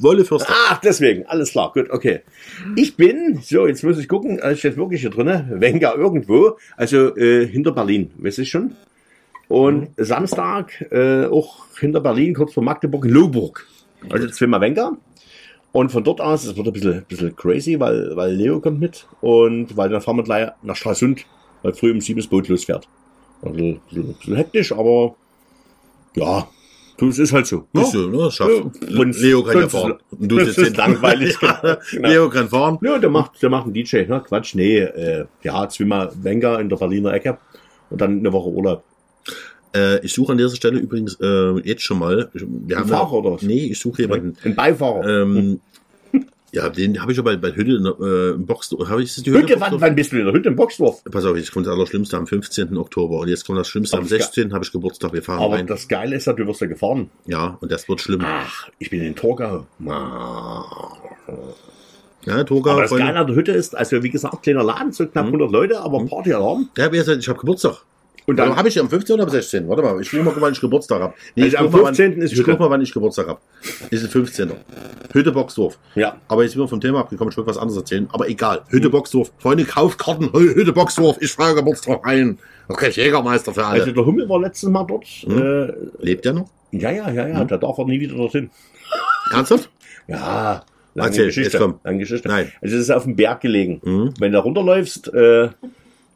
[0.00, 0.52] Wolle Fürster.
[0.68, 2.20] Ach, deswegen, alles klar, gut, okay.
[2.76, 6.56] Ich bin, so, jetzt muss ich gucken, also ich jetzt wirklich hier drinne, Wenger irgendwo,
[6.76, 8.72] also äh, hinter Berlin, weiß ich schon.
[9.48, 13.66] Und Samstag äh, auch hinter Berlin, kurz vor Magdeburg, in Lohburg.
[14.08, 14.96] Also zweimal Wenger.
[15.72, 19.06] Und von dort aus, es wird ein bisschen, bisschen crazy, weil, weil Leo kommt mit
[19.20, 21.24] und weil dann fahren wir gleich nach Stralsund,
[21.62, 22.88] weil früh um sieben das Boot losfährt.
[23.42, 25.14] Also, ein bisschen, ein bisschen hektisch, aber
[26.16, 26.48] ja,
[27.08, 27.66] es ist halt so.
[27.72, 27.82] ne?
[27.82, 28.30] Ist so, ne?
[28.30, 28.50] Schafft.
[28.90, 29.94] Ja, und- Leo kann ja fahren.
[30.10, 30.74] Und du das ist hinten.
[30.74, 32.08] langweilig, Ja, genau.
[32.08, 32.78] Leo kann fahren.
[32.82, 34.22] Ja, der macht, der macht einen DJ, ne?
[34.26, 37.38] Quatsch, nee, äh, ja, zweimal Wenger in der Berliner Ecke
[37.90, 38.82] und dann eine Woche Urlaub.
[39.74, 42.30] Äh, ich suche an dieser Stelle übrigens äh, jetzt schon mal.
[42.32, 43.42] Wir haben Fahrer ja, oder was?
[43.42, 44.36] Nee, ich suche jemanden.
[44.42, 45.22] Ein Beifahrer.
[45.22, 45.60] Ähm,
[46.52, 48.74] ja, den habe ich schon bei, bei Hütte äh, im Box.
[48.88, 49.80] Habe ich die Hütte, wann, Boxdorf?
[49.82, 51.04] wann bist du in der Hütte im Boxdorf?
[51.04, 52.76] Pass auf, jetzt kommt das Allerschlimmste am 15.
[52.76, 54.52] Oktober und jetzt kommt das Schlimmste am Aber es 16.
[54.52, 55.12] habe ich Geburtstag.
[55.12, 55.68] Wir fahren Aber rein.
[55.68, 57.08] das Geile ist ja, du wirst ja gefahren.
[57.26, 58.22] Ja, und das wird schlimm.
[58.24, 59.66] Ach, ich bin in Torgau.
[62.26, 63.06] Ja, Toga, Aber das Freunde.
[63.06, 66.04] Geile an der Hütte ist, also wie gesagt, kleiner Laden, so knapp 100 Leute, aber
[66.04, 66.68] Partyalarm.
[66.76, 67.82] Ja, wie gesagt, ich habe Geburtstag.
[68.30, 69.14] Und Dann habe ich am 15.
[69.14, 69.68] oder am 16.
[69.68, 71.14] Warte mal, ich guck mal, wann ich Geburtstag habe.
[71.34, 72.22] Nee, Also ich am guck mal, wann- 15.
[72.22, 72.50] ist Ich Hütte.
[72.52, 73.40] guck mal, wann ich Geburtstag habe.
[73.90, 74.52] Das ist 15.
[75.12, 75.78] Hütte Boxdorf.
[75.96, 78.08] ja, Aber jetzt sind wir vom Thema abgekommen, ich wollte was anderes erzählen.
[78.12, 78.60] Aber egal.
[78.68, 79.32] Hütte Boxdorf.
[79.38, 80.26] Freunde, kauft Karten.
[80.28, 81.16] Hü- Hütte Boxdorf.
[81.20, 82.38] Ich feiere Geburtstag ein.
[82.68, 83.80] Das krieg ich Jägermeister für alle.
[83.82, 85.04] also der Hummel war letztes Mal dort.
[85.26, 85.72] Äh,
[86.04, 86.48] Lebt der noch?
[86.72, 88.48] ja, ja, ja, ja, der darf auch nie wieder dorthin.
[89.32, 89.70] Ernsthaft?
[90.06, 90.64] Ja,
[90.94, 91.50] lange Erzähl, Geschichte.
[91.52, 91.80] jetzt komm.
[91.84, 92.28] Lange Geschichte.
[92.28, 92.52] Nein.
[92.62, 93.80] Also es ist auf dem Berg gelegen.
[93.84, 94.14] Mhm.
[94.18, 95.48] Wenn du runterläufst, äh,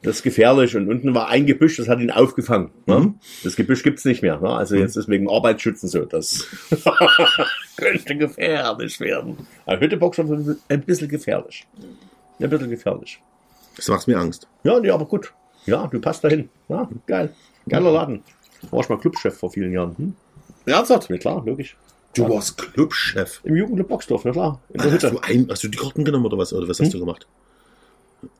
[0.04, 0.76] das ist gefährlich.
[0.76, 2.70] Und unten war ein Gebüsch, das hat ihn aufgefangen.
[2.86, 2.98] Ne?
[3.00, 3.14] Mhm.
[3.42, 4.38] Das Gebüsch gibt's nicht mehr.
[4.38, 4.50] Ne?
[4.50, 6.04] Also jetzt ist wegen Arbeitsschützen so.
[6.04, 6.46] Das
[7.76, 9.46] könnte gefährlich werden.
[9.66, 11.66] Aber Hütteboxer ist ein bisschen gefährlich.
[12.38, 13.20] Ein bisschen gefährlich.
[13.76, 14.46] Das macht mir Angst.
[14.62, 15.32] Ja, nee, aber gut.
[15.66, 16.48] Ja, du passt dahin.
[16.68, 17.32] Ja, geil.
[17.68, 18.22] Geiler Laden.
[18.70, 19.96] War ich mal Clubchef vor vielen Jahren.
[19.96, 20.14] Hm?
[20.66, 21.08] Ernsthaft?
[21.10, 21.76] Ja, klar, logisch.
[22.14, 23.40] Du warst Clubchef.
[23.44, 24.60] Im Jugendclub Boxdorf, na klar.
[24.68, 25.10] In der Hast Hütte.
[25.10, 26.52] du, ein, hast du die Karten genommen oder was?
[26.52, 27.26] Oder was hast du gemacht?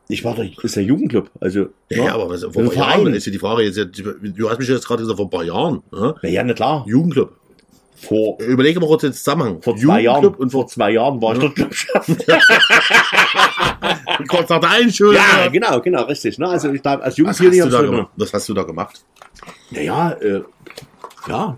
[0.09, 1.31] Ich war der, ist der Jugendclub.
[1.41, 2.13] Also, Ja, ne?
[2.13, 4.87] aber was, vor Ein paar Jahren ist ja die Frage jetzt, du hast mich jetzt
[4.87, 5.83] gerade gesagt, vor ein paar Jahren.
[5.91, 6.85] Na ja, nicht klar.
[6.87, 7.33] Jugendclub.
[7.97, 9.63] Vor, Überlege mal kurz den Zusammenhang.
[9.63, 10.27] vor zwei Jahren.
[10.27, 12.09] Und vor zwei Jahren war ich Clubchef.
[14.19, 15.15] und kurz nach der Einschulung.
[15.15, 16.39] Ja, genau, genau, richtig.
[16.39, 16.49] Ne?
[16.49, 19.03] Also ich glaube, als Was Jugendtrainer hast, da was hast du da gemacht?
[19.71, 20.43] Naja, äh,
[21.29, 21.57] ja,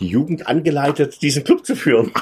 [0.00, 2.12] die Jugend angeleitet, diesen Club zu führen.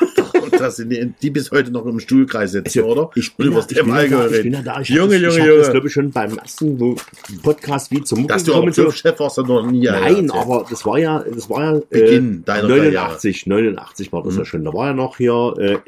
[0.59, 3.11] Das sind die, die bis heute noch im Stuhlkreis sitzen, Also, oder?
[3.15, 4.81] Ich bin, übers ich, bin da, ich bin ja da.
[4.81, 5.59] Ich Junge, Junge, Junge.
[5.59, 6.97] das, glaube ich, schon beim ersten
[7.43, 8.83] Podcast wie zum Dass du auch so.
[8.83, 9.85] Clubchef warst, noch nie.
[9.87, 14.39] Nein, aber das war ja, das war ja Beginn deiner 89, 89 war das Mhm.
[14.41, 14.65] ja schon.
[14.65, 15.79] Da war ja noch hier äh,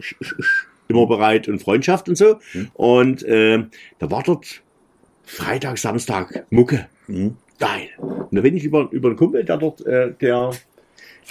[0.88, 2.38] immer bereit und Freundschaft und so.
[2.54, 2.68] Mhm.
[2.74, 3.64] Und äh,
[3.98, 4.46] da war dort
[5.24, 6.86] Freitag, Samstag Mucke.
[7.06, 7.36] Mhm.
[7.58, 7.88] Geil.
[7.98, 10.50] Und da bin ich über, über einen Kumpel, der dort, äh, der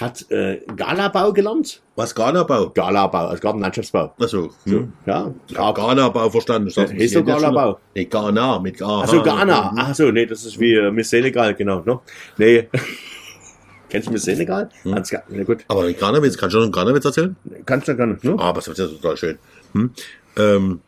[0.00, 1.82] hat äh, Galabau gelernt.
[1.96, 2.70] Was Ghana-Bau?
[2.70, 4.14] Galabau, also Gartenlandschaftsbau.
[4.20, 4.50] Achso.
[4.64, 4.92] Hm.
[5.06, 6.68] Ja, Ich hab Ghana-Bau verstanden.
[6.68, 7.80] Ich dachte, doch jetzt schon- Ghana-Bau.
[7.94, 9.02] Nee, Ghana mit Ghana.
[9.02, 9.72] Achso, Ghana.
[9.72, 9.78] Mhm.
[9.80, 11.82] Ach so, nee, das ist wie äh, Miss Senegal, genau.
[11.84, 11.98] Ne?
[12.36, 12.68] Nee.
[13.88, 14.68] Kennst du Miss Senegal?
[14.82, 14.94] Hm.
[14.94, 17.36] Ganz Na gut, Aber Ghana-Witz, kannst du noch einen Ghana-Witz erzählen?
[17.66, 18.18] kannst du gerne.
[18.22, 18.36] Ne?
[18.38, 19.38] Ah, das ist ja total schön.
[19.72, 19.90] Hm?
[20.36, 20.80] Ähm,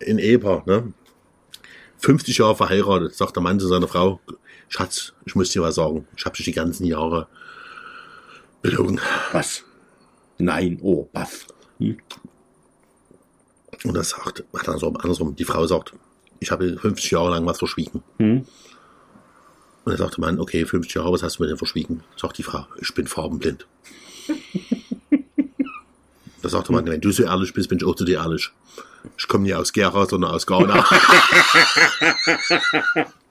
[0.00, 0.92] in Ehepaar, ne?
[1.98, 4.20] 50 Jahre verheiratet, sagt der Mann zu seiner Frau,
[4.68, 7.28] Schatz, ich muss dir was sagen, ich habe dich die ganzen Jahre
[8.66, 9.00] belogen.
[9.32, 9.64] Was?
[10.38, 11.46] Nein, oh, baff.
[11.78, 12.02] Und
[13.94, 15.92] das sagt, andersrum, andersrum, die Frau sagt,
[16.40, 18.02] ich habe 50 Jahre lang was verschwiegen.
[18.18, 18.46] Hm.
[19.84, 22.02] Und dann sagt der Mann, okay, 50 Jahre, was hast du mir denn verschwiegen?
[22.16, 23.66] Sagt die Frau, ich bin farbenblind.
[26.42, 28.50] da sagt der Mann, wenn du so ehrlich bist, bin ich auch zu dir ehrlich.
[29.16, 30.84] Ich komme nicht aus Gera, sondern aus Ghana.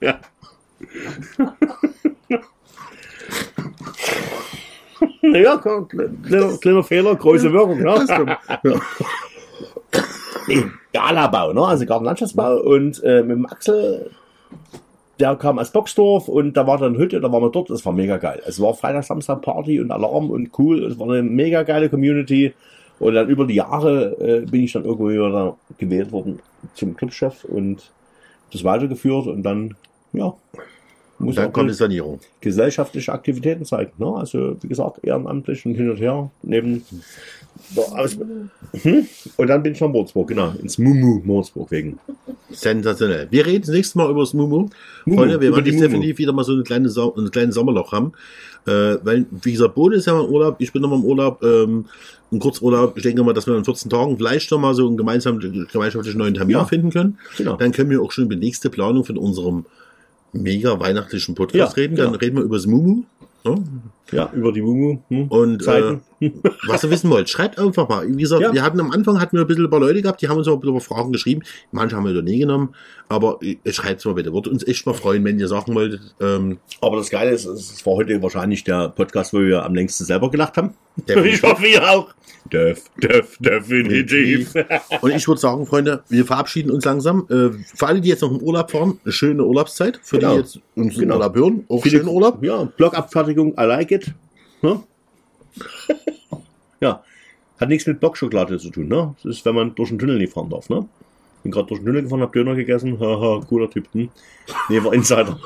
[0.00, 0.20] Ja,
[5.20, 7.78] kleiner, kleiner Fehler, große Wirkung.
[7.78, 8.36] Ne?
[10.46, 11.66] nee, Galabau, ne?
[11.66, 12.58] also Gartenlandschaftsbau.
[12.62, 14.10] Und äh, mit dem Axel,
[15.18, 17.70] der kam aus Boxdorf und da war dann Hütte, da waren wir dort.
[17.70, 18.42] Das war mega geil.
[18.46, 20.84] Es war Freitag, Samstag Party und Alarm und cool.
[20.84, 22.54] Es war eine mega geile Community.
[22.98, 26.40] Und dann über die Jahre äh, bin ich dann irgendwo wieder gewählt worden
[26.74, 27.90] zum Clubchef und
[28.52, 29.74] das weitergeführt und dann,
[30.12, 30.32] ja,
[31.18, 32.20] muss Dann kommt die Sanierung.
[32.40, 33.92] gesellschaftliche Aktivitäten zeigen.
[33.98, 34.06] Ne?
[34.14, 36.84] Also, wie gesagt, ehrenamtlich und hin und her, neben
[38.82, 39.06] hm?
[39.36, 41.98] Und dann bin ich nach Würzburg, genau, ins Mumu Würzburg wegen.
[42.50, 43.28] Sensationell.
[43.30, 44.68] Wir reden das nächste Mal über das Mumu.
[45.04, 48.12] Mumu, Freunde, wir werden definitiv wieder mal so eine kleine, Sau ein kleines Sommerloch haben.
[48.66, 51.04] Äh, weil, wie gesagt, Boden ist ja mal im Urlaub, ich bin noch mal im
[51.04, 51.86] Urlaub, ähm,
[52.32, 52.96] ein Kurzurlaub.
[52.96, 56.18] Ich denke mal, dass wir in 14 Tagen vielleicht noch mal so einen gemeinsamen, gemeinschaftlichen
[56.18, 56.64] neuen Termin Ja.
[56.64, 57.18] finden können.
[57.38, 57.56] Genau.
[57.56, 59.64] Dann können wir auch schon die nächste Planung von unserem
[60.32, 61.96] mega weihnachtlichen Podcast Ja, reden.
[61.96, 62.18] Dann genau.
[62.18, 63.04] reden wir über das Mumu.
[63.44, 63.64] Ne?
[64.12, 64.98] Ja, über die Mumu.
[65.08, 65.26] Hm?
[65.28, 66.00] Und Zeiten.
[66.20, 66.30] äh,
[66.68, 68.06] was ihr wissen wollt, schreibt einfach mal.
[68.08, 68.52] Wie gesagt, Ja.
[68.52, 70.46] wir hatten am Anfang hatten wir ein bisschen ein paar Leute gehabt, die haben uns
[70.48, 71.42] auch ein bisschen Fragen geschrieben.
[71.72, 72.74] Manche haben wir da nie genommen,
[73.08, 74.32] aber äh, schreibt mal bitte.
[74.32, 76.00] Würde uns echt mal freuen, wenn ihr sagen wolltet.
[76.20, 80.04] Ähm, Aber das Geile ist, es war heute wahrscheinlich der Podcast, wo wir am längsten
[80.04, 80.74] selber gelacht haben.
[81.08, 81.34] Definitiv.
[81.42, 82.14] Ich hoffe, ihr auch.
[82.52, 84.54] Def, def, definitiv.
[85.00, 87.26] und ich würde sagen, Freunde, wir verabschieden uns langsam.
[87.28, 89.98] Äh, für alle, die jetzt noch im Urlaub fahren, eine schöne Urlaubszeit.
[90.02, 90.32] Für Genau.
[90.34, 91.16] die jetzt uns im Genau.
[91.16, 92.42] Urlaub hören, auch Viele- schönen Urlaub.
[92.44, 93.95] Ja, Blockabfertigung, I like it.
[94.62, 94.82] Ne?
[96.80, 97.02] ja,
[97.58, 98.88] hat nichts mit Blockschokolade zu tun.
[98.88, 99.14] Ne?
[99.22, 100.68] Das ist, wenn man durch den Tunnel nicht fahren darf.
[100.68, 100.86] Ne?
[101.42, 102.98] Bin gerade durch den Tunnel gefahren, hab Döner gegessen.
[102.98, 103.88] Haha, cooler Typ.
[103.92, 104.08] Hm?
[104.68, 105.38] Nee, war Insider.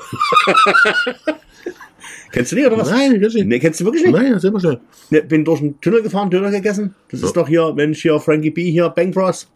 [2.33, 2.91] kennst du nicht, oder was?
[2.91, 4.13] Nein, das ist Nee, kennst du wirklich nicht?
[4.13, 4.79] Nein, das ist immer schön.
[5.11, 6.95] Ne, bin durch den Tunnel gefahren, Döner gegessen.
[7.11, 7.27] Das Ja.
[7.27, 9.49] ist doch hier, Mensch, hier Frankie B, hier, Bang Bros.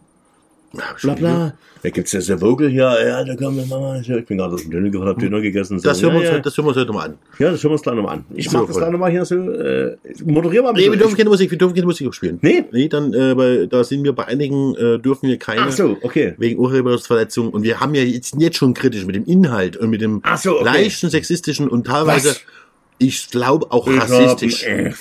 [1.02, 1.54] Bla bla.
[1.82, 4.00] Da gibt's ja so Vogel hier, ja, da kommt eine Mama.
[4.00, 5.78] Ich bin gerade durch den Tunnel gefahren, hab Döner gegessen.
[5.78, 6.40] So, Das hören, wir uns, ja, ja.
[6.40, 7.14] das hören wir uns heute mal an.
[7.38, 8.24] Ja, das hören wir uns gleich nochmal an.
[8.34, 10.98] Ich mach das gleich nochmal hier so, äh, moderier mal ein Nee, wir bisschen.
[11.00, 12.38] dürfen keine Musik, wir dürfen keine Musik spielen.
[12.40, 12.64] Nee?
[12.72, 15.60] Nee, dann, äh, weil da sind wir bei einigen, äh, dürfen wir keine.
[15.60, 16.32] Ach so, okay.
[16.38, 17.50] Wegen Urheberrechtsverletzung.
[17.50, 20.38] Und wir haben ja jetzt, jetzt schon kritisch mit dem Inhalt und mit dem Ach
[20.38, 20.64] so, okay.
[20.64, 22.40] leichten sexistischen und teilweise, Was?
[22.96, 24.64] ich glaube auch Ich rassistisch.
[24.66, 24.94] hab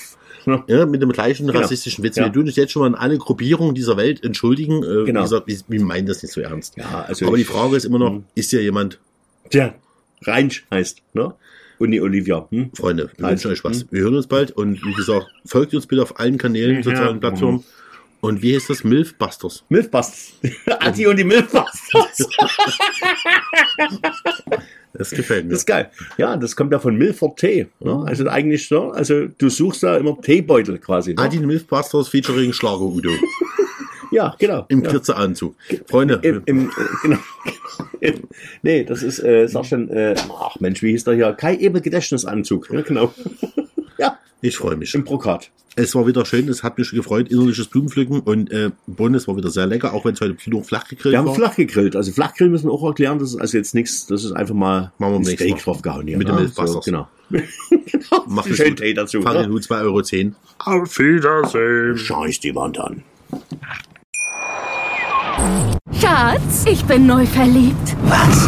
[0.47, 0.61] ein F.
[0.67, 1.59] Ja, mit dem gleichen Genau.
[1.59, 2.15] rassistischen Witz.
[2.17, 2.25] Ja.
[2.25, 4.83] Wir tun uns jetzt schon mal an alle Gruppierungen dieser Welt entschuldigen.
[4.83, 5.19] Äh, Genau.
[5.19, 6.77] Wie gesagt, wir, wir meinen das nicht so ernst.
[6.77, 8.23] Ja, also Aber die ich- Frage ist immer noch, Mhm.
[8.35, 8.99] ist ja jemand,
[9.51, 9.75] Der
[10.23, 11.33] Reinsch heißt, ne?
[11.79, 12.47] Und die Olivia.
[12.49, 12.69] Hm?
[12.73, 13.83] Freunde, wir wünschen euch was.
[13.83, 13.87] mhm.
[13.91, 16.83] Wir hören uns bald und wie gesagt, folgt uns bitte auf allen Kanälen, Ja.
[16.83, 17.63] sozialen Plattformen.
[18.21, 18.85] Und wie heißt das?
[18.85, 19.65] Milfbusters.
[19.67, 20.33] Milfbusters.
[20.79, 22.29] Adi und die Milfbusters.
[24.93, 25.51] Das gefällt mir.
[25.51, 25.89] Das ist geil.
[26.17, 27.67] Ja, das kommt ja von Milford Tee.
[27.79, 28.03] Ne?
[28.05, 31.13] Also eigentlich so, also du suchst da immer Teebeutel quasi.
[31.13, 31.21] Ne?
[31.21, 33.09] Adi Milfbusters featuring Schlager Udo.
[34.13, 34.65] Ja, genau.
[34.67, 34.91] Im ja.
[34.91, 35.55] Kürzeanzug.
[35.87, 36.71] Freunde, Im, im,
[37.01, 37.17] genau.
[38.61, 41.33] nee, das ist, äh, sag schon, äh, ach Mensch, wie hieß der hier?
[41.33, 42.69] Kai Ebel Gedächtnisanzug.
[42.71, 43.11] Ja, genau.
[44.43, 44.93] Ich freue mich.
[44.93, 45.49] im Brokat.
[45.75, 49.35] Es war wieder schön, es hat mich gefreut, innerliches Blumenpflücken und äh, Bonn, es war
[49.35, 51.33] wieder sehr lecker, auch wenn es heute genug flach gegrillt Wir haben war.
[51.33, 51.95] flach gegrillt.
[51.95, 53.17] Also Flachgrill müssen wir auch erklären.
[53.17, 55.59] Das ist also jetzt nichts, das ist einfach mal Machen wir ein Steak Mal.
[55.59, 56.17] draufgehauen hier.
[56.19, 56.33] Mit ne?
[56.35, 56.73] dem Milchwasser.
[56.73, 57.07] So, genau.
[57.31, 58.25] genau.
[58.27, 58.77] Macht es Schön gut.
[58.79, 59.21] Tee dazu.
[59.23, 59.53] Fahr den Ne?
[59.55, 60.33] Hut 2,10
[60.69, 60.83] Euro.
[60.83, 61.97] Auf Wiedersehen.
[61.97, 63.01] Scheiß die Wand an.
[65.99, 67.95] Schatz, ich bin neu verliebt.
[68.03, 68.47] Was?